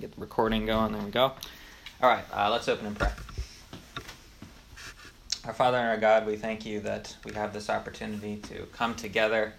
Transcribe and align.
Get 0.00 0.14
the 0.14 0.20
recording 0.20 0.66
going. 0.66 0.92
There 0.92 1.00
we 1.00 1.10
go. 1.10 1.32
All 2.02 2.10
right, 2.10 2.24
uh, 2.30 2.50
let's 2.50 2.68
open 2.68 2.86
in 2.86 2.94
prayer. 2.94 3.14
Our 5.46 5.54
Father 5.54 5.78
and 5.78 5.88
our 5.88 5.96
God, 5.96 6.26
we 6.26 6.36
thank 6.36 6.66
you 6.66 6.80
that 6.80 7.16
we 7.24 7.32
have 7.32 7.54
this 7.54 7.70
opportunity 7.70 8.36
to 8.48 8.66
come 8.72 8.94
together 8.94 9.54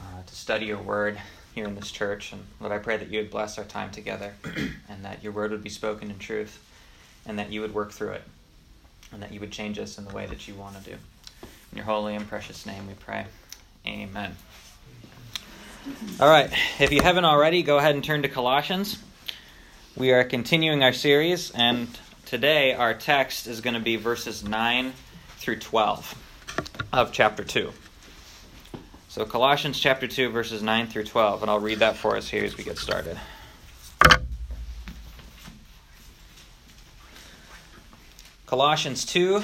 uh, 0.00 0.22
to 0.24 0.34
study 0.34 0.66
your 0.66 0.78
word 0.78 1.20
here 1.54 1.66
in 1.66 1.74
this 1.74 1.90
church. 1.90 2.32
And 2.32 2.42
Lord, 2.60 2.72
I 2.72 2.78
pray 2.78 2.96
that 2.96 3.08
you 3.08 3.18
would 3.18 3.30
bless 3.30 3.58
our 3.58 3.64
time 3.64 3.90
together 3.90 4.32
and 4.88 5.04
that 5.04 5.22
your 5.22 5.32
word 5.32 5.50
would 5.50 5.62
be 5.62 5.70
spoken 5.70 6.10
in 6.10 6.18
truth 6.18 6.64
and 7.26 7.38
that 7.38 7.52
you 7.52 7.60
would 7.60 7.74
work 7.74 7.92
through 7.92 8.12
it 8.12 8.22
and 9.12 9.22
that 9.22 9.32
you 9.32 9.40
would 9.40 9.52
change 9.52 9.78
us 9.78 9.98
in 9.98 10.06
the 10.06 10.14
way 10.14 10.24
that 10.24 10.48
you 10.48 10.54
want 10.54 10.82
to 10.82 10.90
do. 10.90 10.96
In 11.72 11.76
your 11.76 11.84
holy 11.84 12.14
and 12.14 12.26
precious 12.26 12.64
name 12.64 12.86
we 12.86 12.94
pray. 12.94 13.26
Amen. 13.86 14.34
All 16.20 16.28
right, 16.28 16.50
if 16.80 16.90
you 16.90 17.02
haven't 17.02 17.26
already, 17.26 17.62
go 17.62 17.76
ahead 17.76 17.94
and 17.94 18.02
turn 18.02 18.22
to 18.22 18.28
Colossians. 18.28 18.98
We 19.94 20.10
are 20.12 20.24
continuing 20.24 20.82
our 20.82 20.94
series, 20.94 21.50
and 21.50 21.86
today 22.24 22.72
our 22.72 22.94
text 22.94 23.46
is 23.46 23.60
going 23.60 23.74
to 23.74 23.80
be 23.80 23.96
verses 23.96 24.42
9 24.42 24.94
through 25.36 25.58
12 25.58 26.14
of 26.94 27.12
chapter 27.12 27.44
2. 27.44 27.70
So, 29.10 29.26
Colossians 29.26 29.78
chapter 29.78 30.06
2, 30.06 30.30
verses 30.30 30.62
9 30.62 30.86
through 30.86 31.04
12, 31.04 31.42
and 31.42 31.50
I'll 31.50 31.60
read 31.60 31.80
that 31.80 31.96
for 31.96 32.16
us 32.16 32.26
here 32.26 32.42
as 32.42 32.56
we 32.56 32.64
get 32.64 32.78
started. 32.78 33.18
Colossians 38.46 39.04
2, 39.04 39.42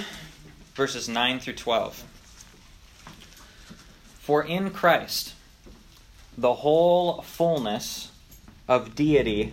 verses 0.75 1.11
9 1.11 1.41
through 1.41 1.57
12. 1.57 2.05
For 4.19 4.43
in 4.43 4.71
Christ 4.71 5.35
the 6.39 6.55
whole 6.55 7.21
fullness 7.21 8.13
of 8.67 8.95
deity 8.95 9.53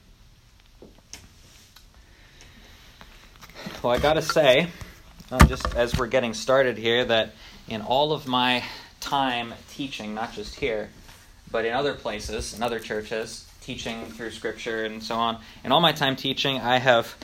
Well, 3.81 3.91
I 3.91 3.97
gotta 3.97 4.21
say, 4.21 4.67
uh, 5.31 5.43
just 5.47 5.73
as 5.73 5.97
we're 5.97 6.05
getting 6.05 6.35
started 6.35 6.77
here, 6.77 7.03
that 7.03 7.31
in 7.67 7.81
all 7.81 8.13
of 8.13 8.27
my 8.27 8.63
time 8.99 9.55
teaching, 9.71 10.13
not 10.13 10.33
just 10.33 10.53
here, 10.53 10.91
but 11.49 11.65
in 11.65 11.73
other 11.73 11.95
places, 11.95 12.53
in 12.53 12.61
other 12.61 12.77
churches, 12.77 13.49
teaching 13.59 14.05
through 14.05 14.29
Scripture 14.29 14.85
and 14.85 15.01
so 15.01 15.15
on, 15.15 15.39
in 15.63 15.71
all 15.71 15.81
my 15.81 15.93
time 15.93 16.15
teaching, 16.15 16.59
I 16.59 16.77
have 16.77 17.15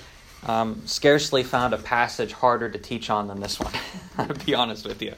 um, 0.48 0.82
scarcely 0.88 1.44
found 1.44 1.76
a 1.76 1.78
passage 1.78 2.34
harder 2.34 2.72
to 2.72 2.80
teach 2.80 3.12
on 3.12 3.28
than 3.28 3.40
this 3.40 3.60
one, 3.60 3.74
to 4.28 4.34
be 4.44 4.56
honest 4.56 4.88
with 4.88 5.00
you. 5.04 5.14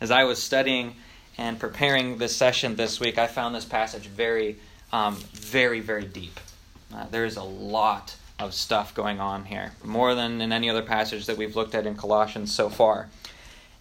As 0.00 0.10
I 0.10 0.24
was 0.24 0.42
studying 0.42 0.94
and 1.36 1.58
preparing 1.58 2.16
this 2.16 2.34
session 2.34 2.76
this 2.76 2.98
week, 2.98 3.18
I 3.18 3.26
found 3.26 3.54
this 3.54 3.66
passage 3.66 4.06
very, 4.06 4.56
um, 4.90 5.16
very, 5.34 5.80
very 5.80 6.06
deep. 6.06 6.40
Uh, 6.94 7.04
there 7.10 7.26
is 7.26 7.36
a 7.36 7.42
lot 7.42 8.16
of 8.38 8.54
stuff 8.54 8.94
going 8.94 9.20
on 9.20 9.46
here, 9.46 9.72
more 9.84 10.14
than 10.14 10.40
in 10.40 10.52
any 10.52 10.70
other 10.70 10.82
passage 10.82 11.26
that 11.26 11.36
we've 11.36 11.56
looked 11.56 11.74
at 11.74 11.86
in 11.86 11.96
Colossians 11.96 12.54
so 12.54 12.68
far. 12.68 13.08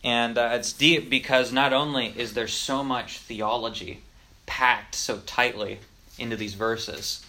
And 0.04 0.38
uh, 0.38 0.52
it's 0.54 0.74
deep 0.74 1.10
because 1.10 1.52
not 1.52 1.74
only 1.74 2.08
is 2.08 2.34
there 2.34 2.48
so 2.48 2.84
much 2.84 3.20
theology 3.20 4.02
packed 4.46 4.96
so 4.96 5.20
tightly 5.26 5.80
into 6.18 6.36
these 6.36 6.54
verses, 6.54 7.26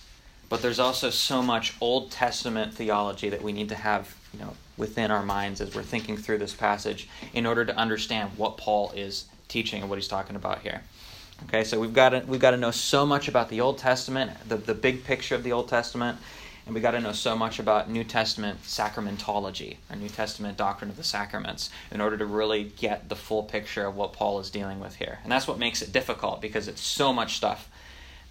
but 0.49 0.63
there's 0.63 0.79
also 0.79 1.11
so 1.11 1.43
much 1.43 1.75
Old 1.81 2.11
Testament 2.11 2.73
theology 2.73 3.29
that 3.29 3.43
we 3.43 3.53
need 3.53 3.69
to 3.69 3.75
have, 3.75 4.15
you 4.33 4.41
know, 4.41 4.55
within 4.79 5.11
our 5.11 5.23
minds 5.23 5.61
as 5.61 5.75
we're 5.75 5.83
thinking 5.83 6.17
through 6.17 6.39
this 6.39 6.55
passage 6.55 7.09
in 7.35 7.45
order 7.45 7.65
to 7.65 7.77
understand 7.77 8.31
what 8.37 8.57
Paul 8.57 8.93
is 8.95 9.27
teaching 9.49 9.83
and 9.83 9.91
what 9.91 9.99
he's 9.99 10.09
talking 10.09 10.37
about 10.37 10.61
here. 10.61 10.83
Okay, 11.45 11.65
so 11.65 11.79
we've 11.79 11.93
got 11.93 12.11
to, 12.11 12.25
we've 12.27 12.41
got 12.41 12.53
to 12.53 12.57
know 12.57 12.71
so 12.71 13.05
much 13.05 13.29
about 13.29 13.49
the 13.49 13.61
Old 13.61 13.79
Testament, 13.79 14.31
the, 14.49 14.57
the 14.57 14.75
big 14.75 15.05
picture 15.05 15.35
of 15.35 15.43
the 15.43 15.53
Old 15.53 15.69
Testament, 15.69 16.19
and 16.69 16.75
we 16.75 16.83
got 16.83 16.91
to 16.91 17.01
know 17.01 17.13
so 17.13 17.35
much 17.35 17.59
about 17.59 17.89
New 17.89 18.05
Testament 18.05 18.63
sacramentology 18.63 19.79
or 19.89 19.97
New 19.97 20.11
Testament 20.11 20.59
doctrine 20.59 20.91
of 20.91 20.99
the 20.99 21.03
sacraments 21.03 21.71
in 21.91 22.03
order 22.03 22.19
to 22.19 22.27
really 22.27 22.65
get 22.65 23.09
the 23.09 23.17
full 23.17 23.43
picture 23.43 23.87
of 23.87 23.97
what 23.97 24.13
Paul 24.13 24.39
is 24.39 24.51
dealing 24.51 24.79
with 24.79 24.97
here. 24.97 25.19
And 25.23 25.33
that's 25.33 25.49
what 25.49 25.59
makes 25.59 25.81
it 25.81 25.93
difficult 25.93 26.43
because 26.43 26.69
it's 26.69 26.83
so 26.83 27.11
much 27.11 27.37
stuff 27.39 27.71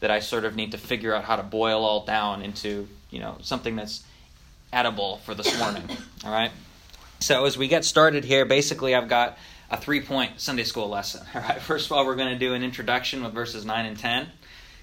that 0.02 0.12
I 0.12 0.20
sort 0.20 0.46
of 0.46 0.56
need 0.56 0.72
to 0.74 0.78
figure 0.78 1.16
out 1.16 1.24
how 1.24 1.36
to 1.36 1.42
boil 1.42 1.84
all 1.84 2.06
down 2.06 2.44
into, 2.44 2.88
you 3.10 3.20
know, 3.20 3.38
something 3.42 3.76
that's 3.76 4.04
edible 4.72 5.18
for 5.26 5.34
this 5.34 5.58
morning. 5.58 5.90
all 6.24 6.32
right? 6.32 6.52
So 7.20 7.46
as 7.46 7.58
we 7.58 7.68
get 7.68 7.86
started 7.86 8.24
here, 8.24 8.46
basically 8.46 8.94
I've 8.94 9.10
got 9.10 9.40
a 9.72 9.78
three-point 9.78 10.40
Sunday 10.40 10.64
school 10.64 10.88
lesson. 10.88 11.26
All 11.36 11.42
right. 11.42 11.60
First 11.60 11.88
of 11.88 11.92
all, 11.92 12.06
we're 12.06 12.16
going 12.16 12.32
to 12.32 12.40
do 12.40 12.54
an 12.54 12.64
introduction 12.64 13.24
with 13.24 13.34
verses 13.34 13.66
9 13.66 13.86
and 13.86 13.98
10. 13.98 14.28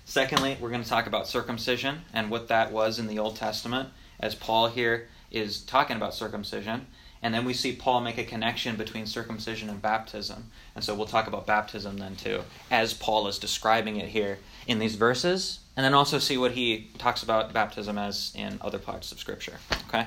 Secondly, 0.04 0.56
we're 0.60 0.70
going 0.70 0.82
to 0.82 0.88
talk 0.88 1.06
about 1.06 1.26
circumcision 1.26 2.02
and 2.12 2.30
what 2.30 2.48
that 2.48 2.72
was 2.72 2.98
in 2.98 3.06
the 3.06 3.18
Old 3.18 3.36
Testament, 3.36 3.88
as 4.20 4.34
Paul 4.34 4.68
here 4.68 5.08
is 5.30 5.60
talking 5.62 5.96
about 5.96 6.14
circumcision. 6.14 6.86
And 7.22 7.32
then 7.32 7.46
we 7.46 7.54
see 7.54 7.74
Paul 7.74 8.02
make 8.02 8.18
a 8.18 8.24
connection 8.24 8.76
between 8.76 9.06
circumcision 9.06 9.70
and 9.70 9.80
baptism. 9.80 10.50
And 10.74 10.84
so 10.84 10.94
we'll 10.94 11.06
talk 11.06 11.26
about 11.26 11.46
baptism 11.46 11.96
then 11.96 12.16
too, 12.16 12.42
as 12.70 12.92
Paul 12.92 13.26
is 13.28 13.38
describing 13.38 13.96
it 13.96 14.08
here 14.08 14.38
in 14.66 14.78
these 14.78 14.94
verses. 14.96 15.60
And 15.74 15.84
then 15.84 15.94
also 15.94 16.18
see 16.18 16.36
what 16.36 16.52
he 16.52 16.90
talks 16.98 17.22
about 17.22 17.54
baptism 17.54 17.96
as 17.96 18.30
in 18.34 18.58
other 18.60 18.78
parts 18.78 19.10
of 19.10 19.18
Scripture. 19.18 19.54
Okay? 19.88 20.06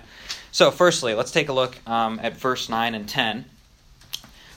So, 0.52 0.70
firstly, 0.70 1.16
let's 1.16 1.32
take 1.32 1.50
a 1.50 1.54
look 1.54 1.78
um, 1.90 2.20
at 2.22 2.38
verse 2.38 2.70
9 2.70 2.94
and 2.94 3.10
10, 3.10 3.46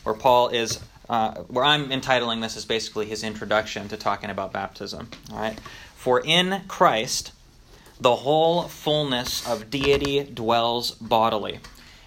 where 0.04 0.14
Paul 0.14 0.48
is 0.48 0.80
uh, 1.10 1.42
where 1.48 1.64
I'm 1.64 1.90
entitling 1.90 2.40
this 2.40 2.56
is 2.56 2.64
basically 2.64 3.04
his 3.04 3.24
introduction 3.24 3.88
to 3.88 3.96
talking 3.96 4.30
about 4.30 4.52
baptism. 4.52 5.08
All 5.32 5.40
right, 5.40 5.58
for 5.96 6.20
in 6.20 6.62
Christ 6.68 7.32
the 8.00 8.16
whole 8.16 8.62
fullness 8.62 9.46
of 9.46 9.68
deity 9.68 10.22
dwells 10.22 10.92
bodily. 10.92 11.58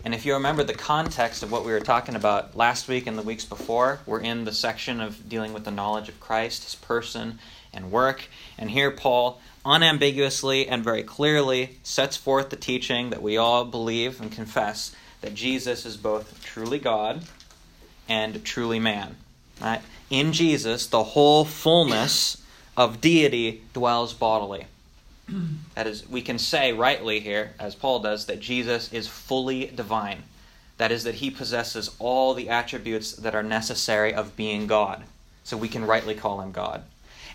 And 0.06 0.16
if 0.16 0.26
you 0.26 0.34
remember 0.34 0.64
the 0.64 0.74
context 0.74 1.44
of 1.44 1.52
what 1.52 1.66
we 1.66 1.72
were 1.72 1.80
talking 1.82 2.16
about 2.16 2.58
last 2.58 2.88
week 2.88 3.06
and 3.06 3.18
the 3.18 3.22
weeks 3.22 3.46
before, 3.46 4.00
we're 4.06 4.22
in 4.22 4.46
the 4.46 4.52
section 4.52 5.00
of 5.00 5.30
dealing 5.30 5.54
with 5.54 5.66
the 5.66 5.72
knowledge 5.72 6.10
of 6.10 6.20
Christ, 6.20 6.64
his 6.64 6.76
person 6.76 7.40
and 7.74 7.92
work. 7.92 8.28
And 8.58 8.72
here 8.72 8.90
Paul 8.90 9.40
unambiguously 9.66 10.68
and 10.68 10.84
very 10.84 11.04
clearly 11.04 11.78
sets 11.84 12.18
forth 12.18 12.50
the 12.50 12.56
teaching 12.56 13.10
that 13.12 13.22
we 13.22 13.38
all 13.38 13.66
believe 13.66 14.20
and 14.20 14.32
confess 14.32 14.96
that 15.22 15.36
Jesus 15.36 15.86
is 15.86 15.98
both 15.98 16.44
truly 16.44 16.80
God 16.80 17.24
and 18.14 18.46
truly 18.46 18.80
man. 18.80 19.16
Right? 19.60 19.82
In 20.12 20.34
Jesus, 20.34 20.86
the 20.86 21.04
whole 21.04 21.46
fullness 21.46 22.42
of 22.78 23.02
deity 23.02 23.64
dwells 23.74 24.14
bodily. 24.14 24.66
That 25.74 25.88
is, 25.88 26.08
we 26.08 26.22
can 26.22 26.38
say 26.38 26.74
rightly 26.74 27.20
here, 27.20 27.54
as 27.58 27.74
Paul 27.74 28.02
does, 28.02 28.28
that 28.28 28.40
Jesus 28.40 28.94
is 28.94 29.08
fully 29.08 29.66
divine. 29.68 30.24
That 30.78 30.92
is, 30.92 31.06
that 31.06 31.16
he 31.16 31.32
possesses 31.32 31.96
all 31.98 32.36
the 32.36 32.50
attributes 32.50 33.14
that 33.14 33.34
are 33.34 33.42
necessary 33.42 34.14
of 34.14 34.36
being 34.36 34.68
God. 34.68 35.04
So 35.44 35.58
we 35.58 35.70
can 35.70 35.88
rightly 35.88 36.14
call 36.14 36.42
him 36.42 36.52
God. 36.52 36.84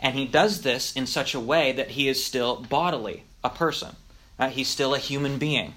And 0.01 0.15
he 0.15 0.27
does 0.27 0.63
this 0.63 0.95
in 0.95 1.07
such 1.07 1.35
a 1.35 1.41
way 1.41 1.73
that 1.73 1.93
he 1.93 2.09
is 2.09 2.25
still 2.25 2.57
bodily, 2.57 3.25
a 3.43 3.51
person. 3.51 3.97
Right? 4.39 4.53
He's 4.53 4.69
still 4.69 4.95
a 4.95 4.99
human 4.99 5.39
being. 5.39 5.75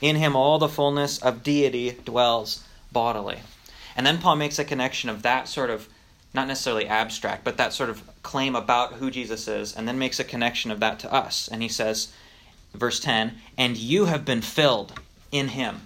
In 0.00 0.16
him, 0.16 0.34
all 0.36 0.58
the 0.58 0.68
fullness 0.68 1.18
of 1.18 1.42
deity 1.42 1.98
dwells 2.04 2.64
bodily. 2.92 3.40
And 3.96 4.06
then 4.06 4.18
Paul 4.18 4.36
makes 4.36 4.58
a 4.58 4.64
connection 4.64 5.08
of 5.10 5.22
that 5.22 5.48
sort 5.48 5.70
of, 5.70 5.88
not 6.32 6.48
necessarily 6.48 6.86
abstract, 6.86 7.44
but 7.44 7.56
that 7.58 7.72
sort 7.72 7.90
of 7.90 8.02
claim 8.22 8.56
about 8.56 8.94
who 8.94 9.10
Jesus 9.10 9.46
is, 9.46 9.74
and 9.74 9.86
then 9.86 9.98
makes 9.98 10.18
a 10.18 10.24
connection 10.24 10.70
of 10.70 10.80
that 10.80 10.98
to 11.00 11.12
us. 11.12 11.48
And 11.48 11.62
he 11.62 11.68
says, 11.68 12.12
verse 12.74 13.00
10, 13.00 13.36
and 13.56 13.76
you 13.76 14.06
have 14.06 14.24
been 14.24 14.42
filled 14.42 14.92
in 15.30 15.48
him. 15.48 15.82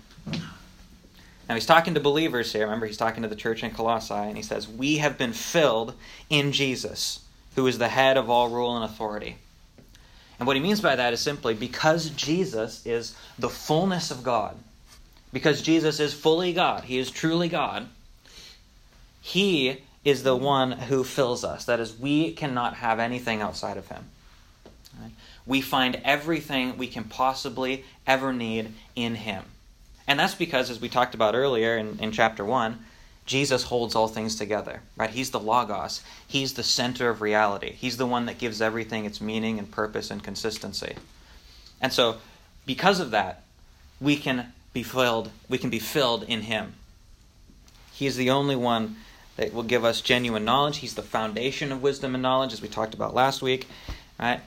Now 1.49 1.55
he's 1.55 1.67
talking 1.67 1.95
to 1.95 2.01
believers 2.01 2.53
here. 2.53 2.65
Remember, 2.65 2.87
he's 2.87 2.99
talking 2.99 3.23
to 3.23 3.29
the 3.29 3.37
church 3.37 3.63
in 3.63 3.71
Colossae, 3.71 4.15
and 4.15 4.37
he 4.37 4.43
says, 4.43 4.69
We 4.69 4.99
have 4.99 5.17
been 5.17 5.33
filled 5.33 5.95
in 6.29 6.53
Jesus, 6.53 7.21
who 7.57 7.67
is 7.67 7.79
the 7.79 7.89
head 7.89 8.17
of 8.17 8.29
all 8.29 8.51
rule 8.51 8.77
and 8.77 8.85
authority. 8.85 9.37
And 10.39 10.47
what 10.47 10.57
he 10.57 10.63
means 10.63 10.81
by 10.81 10.97
that 10.97 11.13
is 11.13 11.21
simply 11.21 11.55
because 11.55 12.11
Jesus 12.11 12.85
is 12.87 13.17
the 13.39 13.49
fullness 13.49 14.11
of 14.11 14.23
God, 14.23 14.57
because 15.33 15.63
Jesus 15.63 16.01
is 16.01 16.15
fully 16.15 16.53
God, 16.53 16.85
he 16.85 16.99
is 16.99 17.11
truly 17.11 17.49
God, 17.49 17.89
he 19.21 19.83
is 20.05 20.23
the 20.23 20.37
one 20.37 20.73
who 20.73 21.05
fills 21.05 21.45
us. 21.45 21.65
That 21.65 21.81
is, 21.81 21.99
we 21.99 22.33
cannot 22.33 22.75
have 22.75 22.99
anything 22.99 23.43
outside 23.43 23.77
of 23.77 23.89
Him. 23.89 24.05
We 25.47 25.61
find 25.61 26.01
everything 26.05 26.77
we 26.77 26.89
can 26.89 27.05
possibly 27.05 27.85
ever 28.07 28.33
need 28.33 28.73
in 28.95 29.17
Him. 29.17 29.45
And 30.07 30.19
that's 30.19 30.35
because, 30.35 30.71
as 30.71 30.81
we 30.81 30.89
talked 30.89 31.15
about 31.15 31.35
earlier 31.35 31.77
in, 31.77 31.99
in 32.01 32.13
chapter 32.13 32.45
1, 32.45 32.79
Jesus 33.27 33.65
holds 33.65 33.95
all 33.95 34.09
things 34.09 34.37
together, 34.37 34.81
right? 34.97 35.11
He's 35.11 35.31
the 35.31 35.41
Logos. 35.41 36.03
He's 36.27 36.55
the 36.55 36.63
center 36.63 37.11
of 37.11 37.21
reality. 37.21 37.73
He's 37.73 37.99
the 37.99 38.07
one 38.07 38.25
that 38.27 38.39
gives 38.39 38.63
everything 38.63 39.05
its 39.05 39.21
meaning 39.21 39.59
and 39.59 39.71
purpose 39.71 40.11
and 40.11 40.23
consistency. 40.23 40.95
And 41.81 41.93
so, 41.93 42.17
because 42.65 43.01
of 43.01 43.11
that, 43.11 43.43
we 44.01 44.17
can 44.17 44.53
be 44.73 44.83
filled, 44.83 45.31
we 45.49 45.59
can 45.59 45.69
be 45.71 45.79
filled 45.79 46.23
in 46.23 46.43
him. 46.43 46.75
He 47.93 48.07
is 48.07 48.17
the 48.17 48.31
only 48.31 48.57
one 48.57 48.97
that 49.39 49.55
will 49.55 49.63
give 49.63 49.85
us 49.85 50.01
genuine 50.01 50.45
knowledge. 50.45 50.79
He's 50.79 50.95
the 50.95 51.03
foundation 51.03 51.71
of 51.71 51.81
wisdom 51.81 52.15
and 52.15 52.23
knowledge, 52.23 52.53
as 52.53 52.61
we 52.61 52.69
talked 52.69 52.93
about 52.93 53.15
last 53.15 53.41
week. 53.41 53.69
Right? 54.19 54.41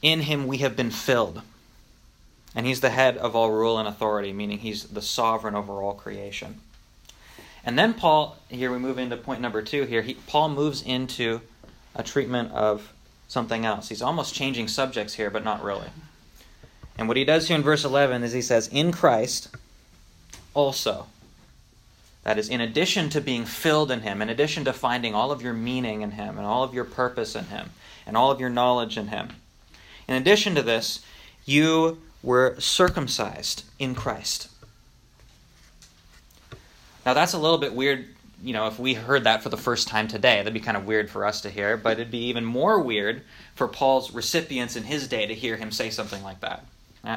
In 0.00 0.22
him 0.22 0.46
we 0.46 0.58
have 0.58 0.74
been 0.74 0.90
filled. 0.90 1.42
And 2.54 2.66
he's 2.66 2.80
the 2.80 2.88
head 2.88 3.18
of 3.18 3.36
all 3.36 3.52
rule 3.52 3.78
and 3.78 3.86
authority, 3.86 4.32
meaning 4.32 4.58
he's 4.58 4.84
the 4.84 5.02
sovereign 5.02 5.54
over 5.54 5.82
all 5.82 5.92
creation. 5.92 6.60
And 7.62 7.78
then 7.78 7.92
Paul, 7.92 8.38
here 8.48 8.72
we 8.72 8.78
move 8.78 8.98
into 8.98 9.18
point 9.18 9.42
number 9.42 9.60
two 9.60 9.84
here. 9.84 10.00
He, 10.00 10.14
Paul 10.14 10.48
moves 10.48 10.80
into 10.80 11.42
a 11.94 12.02
treatment 12.02 12.50
of 12.52 12.94
something 13.28 13.66
else. 13.66 13.90
He's 13.90 14.00
almost 14.00 14.34
changing 14.34 14.68
subjects 14.68 15.14
here, 15.14 15.28
but 15.28 15.44
not 15.44 15.62
really. 15.62 15.90
And 16.96 17.06
what 17.06 17.18
he 17.18 17.24
does 17.24 17.48
here 17.48 17.56
in 17.56 17.62
verse 17.62 17.84
11 17.84 18.22
is 18.22 18.32
he 18.32 18.40
says, 18.40 18.68
In 18.68 18.92
Christ 18.92 19.54
also. 20.54 21.06
That 22.28 22.36
is, 22.38 22.50
in 22.50 22.60
addition 22.60 23.08
to 23.08 23.22
being 23.22 23.46
filled 23.46 23.90
in 23.90 24.02
Him, 24.02 24.20
in 24.20 24.28
addition 24.28 24.66
to 24.66 24.74
finding 24.74 25.14
all 25.14 25.32
of 25.32 25.40
your 25.40 25.54
meaning 25.54 26.02
in 26.02 26.10
Him, 26.10 26.36
and 26.36 26.46
all 26.46 26.62
of 26.62 26.74
your 26.74 26.84
purpose 26.84 27.34
in 27.34 27.46
Him, 27.46 27.70
and 28.06 28.18
all 28.18 28.30
of 28.30 28.38
your 28.38 28.50
knowledge 28.50 28.98
in 28.98 29.08
Him, 29.08 29.30
in 30.06 30.14
addition 30.14 30.54
to 30.54 30.60
this, 30.60 31.02
you 31.46 32.02
were 32.22 32.54
circumcised 32.58 33.64
in 33.78 33.94
Christ. 33.94 34.48
Now, 37.06 37.14
that's 37.14 37.32
a 37.32 37.38
little 37.38 37.56
bit 37.56 37.72
weird, 37.72 38.04
you 38.42 38.52
know, 38.52 38.66
if 38.66 38.78
we 38.78 38.92
heard 38.92 39.24
that 39.24 39.42
for 39.42 39.48
the 39.48 39.56
first 39.56 39.88
time 39.88 40.06
today. 40.06 40.36
That'd 40.36 40.52
be 40.52 40.60
kind 40.60 40.76
of 40.76 40.84
weird 40.84 41.08
for 41.08 41.24
us 41.24 41.40
to 41.40 41.48
hear, 41.48 41.78
but 41.78 41.92
it'd 41.92 42.10
be 42.10 42.26
even 42.26 42.44
more 42.44 42.78
weird 42.78 43.22
for 43.54 43.66
Paul's 43.66 44.12
recipients 44.12 44.76
in 44.76 44.82
his 44.82 45.08
day 45.08 45.24
to 45.24 45.34
hear 45.34 45.56
him 45.56 45.72
say 45.72 45.88
something 45.88 46.22
like 46.22 46.40
that. 46.40 46.62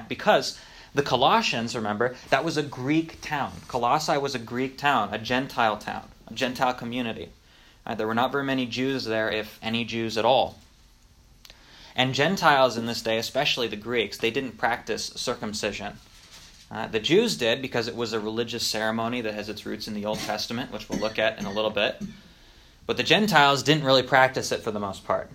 Because 0.08 0.58
the 0.94 1.04
Colossians, 1.04 1.76
remember, 1.76 2.16
that 2.30 2.44
was 2.44 2.58
a 2.58 2.64
Greek 2.64 3.22
town. 3.22 3.54
Colossae 3.68 4.18
was 4.18 4.36
a 4.36 4.40
Greek 4.40 4.78
town, 4.78 5.14
a 5.14 5.18
Gentile 5.18 5.78
town, 5.78 6.10
a 6.28 6.34
Gentile 6.34 6.74
community. 6.74 7.30
Uh, 7.86 7.96
there 7.96 8.08
were 8.08 8.16
not 8.16 8.32
very 8.32 8.44
many 8.44 8.66
Jews 8.66 9.06
there, 9.06 9.32
if 9.32 9.58
any 9.62 9.86
Jews 9.86 10.18
at 10.18 10.26
all. 10.26 10.60
And 11.96 12.14
Gentiles 12.14 12.78
in 12.78 12.86
this 12.86 13.02
day, 13.02 13.18
especially 13.18 13.68
the 13.68 13.76
Greeks, 13.76 14.18
they 14.18 14.32
didn't 14.32 14.58
practice 14.58 15.08
circumcision. 15.16 15.98
Uh, 16.70 16.88
the 16.88 17.00
Jews 17.00 17.36
did 17.36 17.62
because 17.62 17.88
it 17.88 17.96
was 17.96 18.14
a 18.14 18.20
religious 18.20 18.66
ceremony 18.66 19.22
that 19.22 19.34
has 19.34 19.50
its 19.50 19.66
roots 19.66 19.88
in 19.88 19.94
the 19.94 20.06
Old 20.06 20.20
Testament, 20.20 20.72
which 20.72 20.88
we'll 20.88 21.00
look 21.00 21.20
at 21.20 21.38
in 21.38 21.46
a 21.46 21.52
little 21.52 21.70
bit. 21.70 22.02
But 22.86 22.98
the 22.98 23.04
Gentiles 23.04 23.64
didn't 23.64 23.84
really 23.84 24.04
practice 24.04 24.52
it 24.52 24.62
for 24.62 24.72
the 24.72 24.80
most 24.80 25.06
part. 25.06 25.30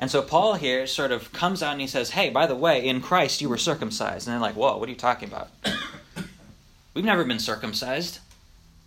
And 0.00 0.10
so 0.10 0.22
Paul 0.22 0.54
here 0.54 0.86
sort 0.86 1.12
of 1.12 1.30
comes 1.32 1.62
out 1.62 1.72
and 1.72 1.80
he 1.80 1.86
says, 1.86 2.10
Hey, 2.10 2.30
by 2.30 2.46
the 2.46 2.56
way, 2.56 2.84
in 2.84 3.02
Christ 3.02 3.42
you 3.42 3.50
were 3.50 3.58
circumcised. 3.58 4.26
And 4.26 4.32
they're 4.32 4.40
like, 4.40 4.56
Whoa, 4.56 4.78
what 4.78 4.88
are 4.88 4.92
you 4.92 4.98
talking 4.98 5.28
about? 5.28 5.50
We've 6.94 7.04
never 7.04 7.22
been 7.22 7.38
circumcised. 7.38 8.18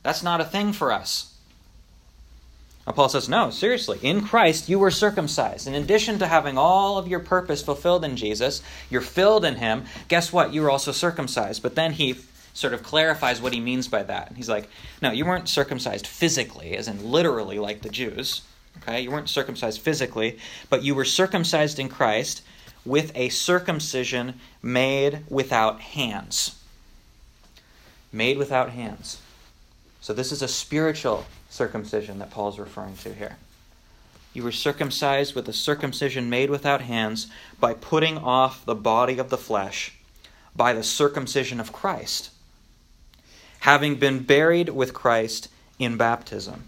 That's 0.02 0.24
not 0.24 0.42
a 0.42 0.46
thing 0.46 0.74
for 0.74 0.92
us. 0.92 1.38
And 2.88 2.96
Paul 2.96 3.10
says, 3.10 3.30
No, 3.30 3.52
seriously, 3.52 4.00
in 4.02 4.22
Christ 4.26 4.68
you 4.68 4.80
were 4.80 4.90
circumcised. 4.90 5.68
In 5.68 5.76
addition 5.76 6.18
to 6.18 6.28
having 6.28 6.58
all 6.58 6.98
of 6.98 7.08
your 7.08 7.20
purpose 7.20 7.62
fulfilled 7.62 8.04
in 8.04 8.18
Jesus, 8.18 8.64
you're 8.90 9.02
filled 9.02 9.46
in 9.46 9.56
Him. 9.56 9.86
Guess 10.08 10.34
what? 10.34 10.52
You 10.52 10.64
were 10.64 10.72
also 10.72 10.92
circumcised. 10.92 11.62
But 11.62 11.76
then 11.76 11.94
he 11.94 12.16
sort 12.56 12.74
of 12.74 12.84
clarifies 12.84 13.42
what 13.42 13.54
he 13.54 13.60
means 13.60 13.88
by 13.88 14.02
that. 14.04 14.34
He's 14.36 14.50
like, 14.50 14.68
No, 15.00 15.12
you 15.12 15.26
weren't 15.26 15.48
circumcised 15.48 16.08
physically, 16.08 16.76
as 16.76 16.88
in 16.88 17.12
literally 17.12 17.60
like 17.60 17.84
the 17.84 17.90
Jews. 17.90 18.42
Okay? 18.78 19.02
You 19.02 19.12
weren't 19.12 19.30
circumcised 19.30 19.82
physically, 19.82 20.40
but 20.70 20.84
you 20.84 20.96
were 20.96 21.06
circumcised 21.06 21.80
in 21.80 21.90
Christ 21.90 22.42
with 22.86 23.12
a 23.16 23.30
circumcision 23.30 24.40
made 24.62 25.24
without 25.30 25.80
hands. 25.80 26.60
Made 28.12 28.38
without 28.38 28.72
hands. 28.72 29.22
So 30.02 30.14
this 30.14 30.32
is 30.32 30.42
a 30.42 30.48
spiritual 30.48 31.26
circumcision 31.50 32.20
that 32.20 32.32
Paul's 32.32 32.60
referring 32.60 32.98
to 32.98 33.14
here. 33.14 33.38
You 34.34 34.44
were 34.44 34.52
circumcised 34.52 35.36
with 35.36 35.48
a 35.48 35.54
circumcision 35.54 36.30
made 36.30 36.50
without 36.50 36.82
hands 36.82 37.28
by 37.60 37.74
putting 37.74 38.18
off 38.18 38.66
the 38.66 38.76
body 38.76 39.20
of 39.20 39.30
the 39.30 39.38
flesh 39.38 39.94
by 40.56 40.74
the 40.74 40.84
circumcision 40.84 41.60
of 41.60 41.74
Christ, 41.74 42.32
having 43.60 43.96
been 43.96 44.24
buried 44.24 44.70
with 44.70 44.94
Christ 44.94 45.50
in 45.80 45.98
baptism. 45.98 46.66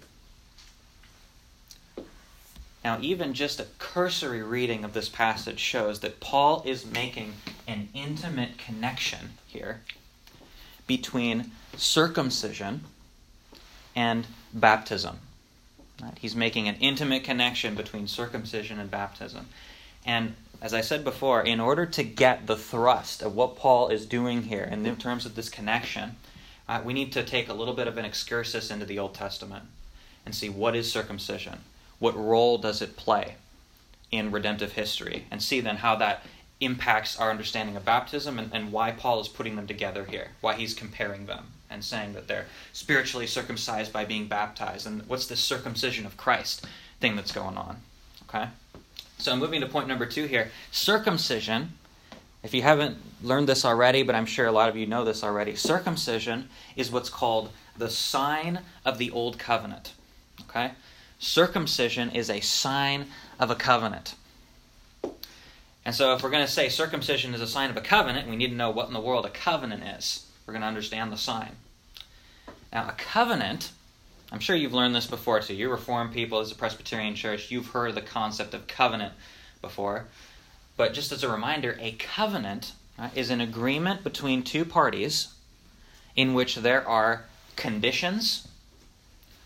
Now, 2.86 3.00
even 3.02 3.34
just 3.34 3.60
a 3.60 3.66
cursory 3.80 4.44
reading 4.44 4.84
of 4.84 4.94
this 4.94 5.10
passage 5.10 5.58
shows 5.58 6.02
that 6.02 6.20
Paul 6.20 6.62
is 6.68 6.86
making 6.86 7.34
an 7.68 7.90
intimate 7.96 8.60
connection 8.60 9.32
here 9.48 9.82
between 10.86 11.50
circumcision 11.76 12.84
and 13.96 14.28
baptism. 14.54 15.18
He's 16.20 16.36
making 16.36 16.68
an 16.68 16.76
intimate 16.76 17.24
connection 17.24 17.74
between 17.74 18.06
circumcision 18.06 18.80
and 18.80 18.92
baptism. 18.92 19.48
And 20.06 20.36
as 20.62 20.76
I 20.76 20.82
said 20.82 21.04
before, 21.04 21.42
in 21.42 21.60
order 21.60 21.88
to 21.88 22.04
get 22.04 22.46
the 22.46 22.56
thrust 22.56 23.24
of 23.24 23.34
what 23.36 23.56
Paul 23.56 23.88
is 23.88 24.06
doing 24.06 24.44
here 24.44 24.64
in 24.64 24.96
terms 24.98 25.26
of 25.26 25.34
this 25.34 25.50
connection, 25.50 26.18
uh, 26.70 26.84
we 26.86 26.94
need 26.94 27.12
to 27.14 27.24
take 27.24 27.50
a 27.50 27.54
little 27.56 27.74
bit 27.74 27.88
of 27.88 27.98
an 27.98 28.06
excursus 28.06 28.70
into 28.70 28.86
the 28.86 29.00
Old 29.00 29.16
Testament 29.16 29.64
and 30.24 30.36
see 30.36 30.50
what 30.50 30.76
is 30.76 30.92
circumcision? 30.92 31.62
What 32.00 32.18
role 32.18 32.58
does 32.58 32.82
it 32.82 32.98
play 32.98 33.36
in 34.12 34.32
redemptive 34.32 34.74
history? 34.74 35.26
And 35.32 35.42
see 35.42 35.62
then 35.62 35.78
how 35.78 35.96
that 35.98 36.26
impacts 36.62 37.20
our 37.20 37.30
understanding 37.30 37.76
of 37.76 37.86
baptism 37.86 38.40
and, 38.40 38.50
and 38.54 38.72
why 38.72 38.92
Paul 38.92 39.20
is 39.20 39.28
putting 39.28 39.56
them 39.56 39.68
together 39.68 40.06
here, 40.06 40.30
why 40.42 40.54
he's 40.56 40.74
comparing 40.74 41.26
them 41.26 41.48
and 41.70 41.84
saying 41.84 42.14
that 42.14 42.28
they're 42.28 42.46
spiritually 42.74 43.28
circumcised 43.28 43.92
by 43.92 44.06
being 44.06 44.28
baptized. 44.28 44.88
And 44.88 45.06
what's 45.08 45.28
this 45.28 45.40
circumcision 45.40 46.06
of 46.06 46.18
Christ 46.18 46.66
thing 47.00 47.16
that's 47.16 47.32
going 47.32 47.58
on? 47.58 47.78
Okay? 48.30 48.48
So 49.18 49.36
moving 49.36 49.62
to 49.62 49.68
point 49.68 49.88
number 49.88 50.06
two 50.06 50.26
here. 50.26 50.52
Circumcision, 50.72 51.74
if 52.44 52.54
you 52.54 52.62
haven't 52.62 52.98
learned 53.22 53.50
this 53.50 53.66
already, 53.66 54.04
but 54.04 54.16
I'm 54.16 54.26
sure 54.26 54.46
a 54.46 54.52
lot 54.52 54.70
of 54.70 54.78
you 54.78 54.86
know 54.86 55.04
this 55.04 55.24
already, 55.24 55.56
circumcision 55.56 56.50
is 56.76 56.92
what's 56.92 57.10
called 57.10 57.52
the 57.78 57.90
sign 57.90 58.60
of 58.86 58.98
the 58.98 59.12
old 59.12 59.38
covenant. 59.38 59.94
Okay? 60.50 60.72
Circumcision 61.20 62.12
is 62.12 62.30
a 62.30 62.42
sign 62.42 63.08
of 63.40 63.50
a 63.50 63.56
covenant. 63.56 64.16
And 65.86 65.94
so, 65.94 66.16
if 66.16 66.24
we're 66.24 66.32
going 66.32 66.46
to 66.46 66.52
say 66.52 66.68
circumcision 66.68 67.34
is 67.34 67.42
a 67.42 67.48
sign 67.48 67.70
of 67.70 67.78
a 67.78 67.82
covenant, 67.82 68.28
we 68.28 68.36
need 68.36 68.50
to 68.50 68.56
know 68.56 68.72
what 68.72 68.88
in 68.88 68.94
the 68.94 69.00
world 69.00 69.26
a 69.26 69.30
covenant 69.30 69.84
is. 69.84 70.26
We're 70.46 70.54
going 70.54 70.62
to 70.62 70.68
understand 70.68 71.12
the 71.12 71.18
sign. 71.18 71.52
Now, 72.74 72.90
a 72.90 72.94
covenant, 72.94 73.72
I'm 74.32 74.40
sure 74.40 74.56
you've 74.56 74.74
learned 74.74 74.96
this 74.96 75.06
before 75.06 75.40
too. 75.40 75.54
You 75.54 75.70
Reformed 75.70 76.12
people, 76.12 76.40
as 76.40 76.52
a 76.52 76.56
Presbyterian 76.56 77.16
church, 77.16 77.52
you've 77.52 77.68
heard 77.68 77.96
the 77.96 78.02
concept 78.02 78.54
of 78.54 78.68
covenant 78.68 79.14
before. 79.62 80.06
But 80.76 80.94
just 80.94 81.12
as 81.12 81.24
a 81.24 81.30
reminder, 81.30 81.78
a 81.80 81.94
covenant 81.94 82.74
right, 82.98 83.16
is 83.16 83.30
an 83.30 83.40
agreement 83.40 84.04
between 84.04 84.44
two 84.44 84.66
parties 84.66 85.30
in 86.16 86.34
which 86.34 86.56
there 86.56 86.86
are 86.88 87.26
conditions, 87.56 88.48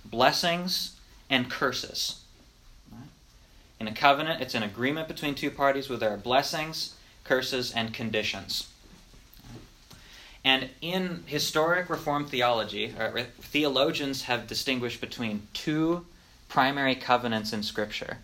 blessings, 0.06 0.96
and 1.30 1.50
curses. 1.50 2.22
In 3.80 3.88
a 3.88 3.94
covenant, 3.94 4.42
it's 4.42 4.56
an 4.56 4.64
agreement 4.64 5.08
between 5.08 5.36
two 5.36 5.52
parties 5.52 5.90
where 5.90 5.98
there 5.98 6.14
are 6.14 6.18
blessings, 6.18 6.96
curses, 7.24 7.72
and 7.72 7.94
conditions. 7.94 8.68
And 10.44 10.70
in 10.82 11.24
historic 11.26 11.90
Reformed 11.90 12.30
theology, 12.30 12.94
uh, 12.98 13.24
theologians 13.40 14.24
have 14.24 14.48
distinguished 14.48 15.00
between 15.02 15.48
two 15.54 16.06
primary 16.48 16.96
covenants 16.96 17.54
in 17.54 17.64
Scripture 17.64 18.18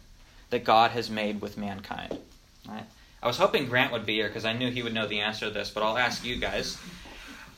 that 0.50 0.64
God 0.64 0.92
has 0.92 1.10
made 1.10 1.42
with 1.42 1.58
mankind. 1.58 2.18
Right? 2.68 2.86
I 3.22 3.28
was 3.28 3.38
hoping 3.38 3.68
Grant 3.68 3.92
would 3.92 4.06
be 4.06 4.16
here 4.16 4.28
because 4.28 4.46
I 4.46 4.54
knew 4.54 4.72
he 4.72 4.84
would 4.84 4.94
know 4.94 5.08
the 5.08 5.22
answer 5.22 5.48
to 5.48 5.52
this, 5.52 5.70
but 5.70 5.84
I'll 5.84 5.98
ask 5.98 6.24
you 6.26 6.38
guys. 6.38 6.78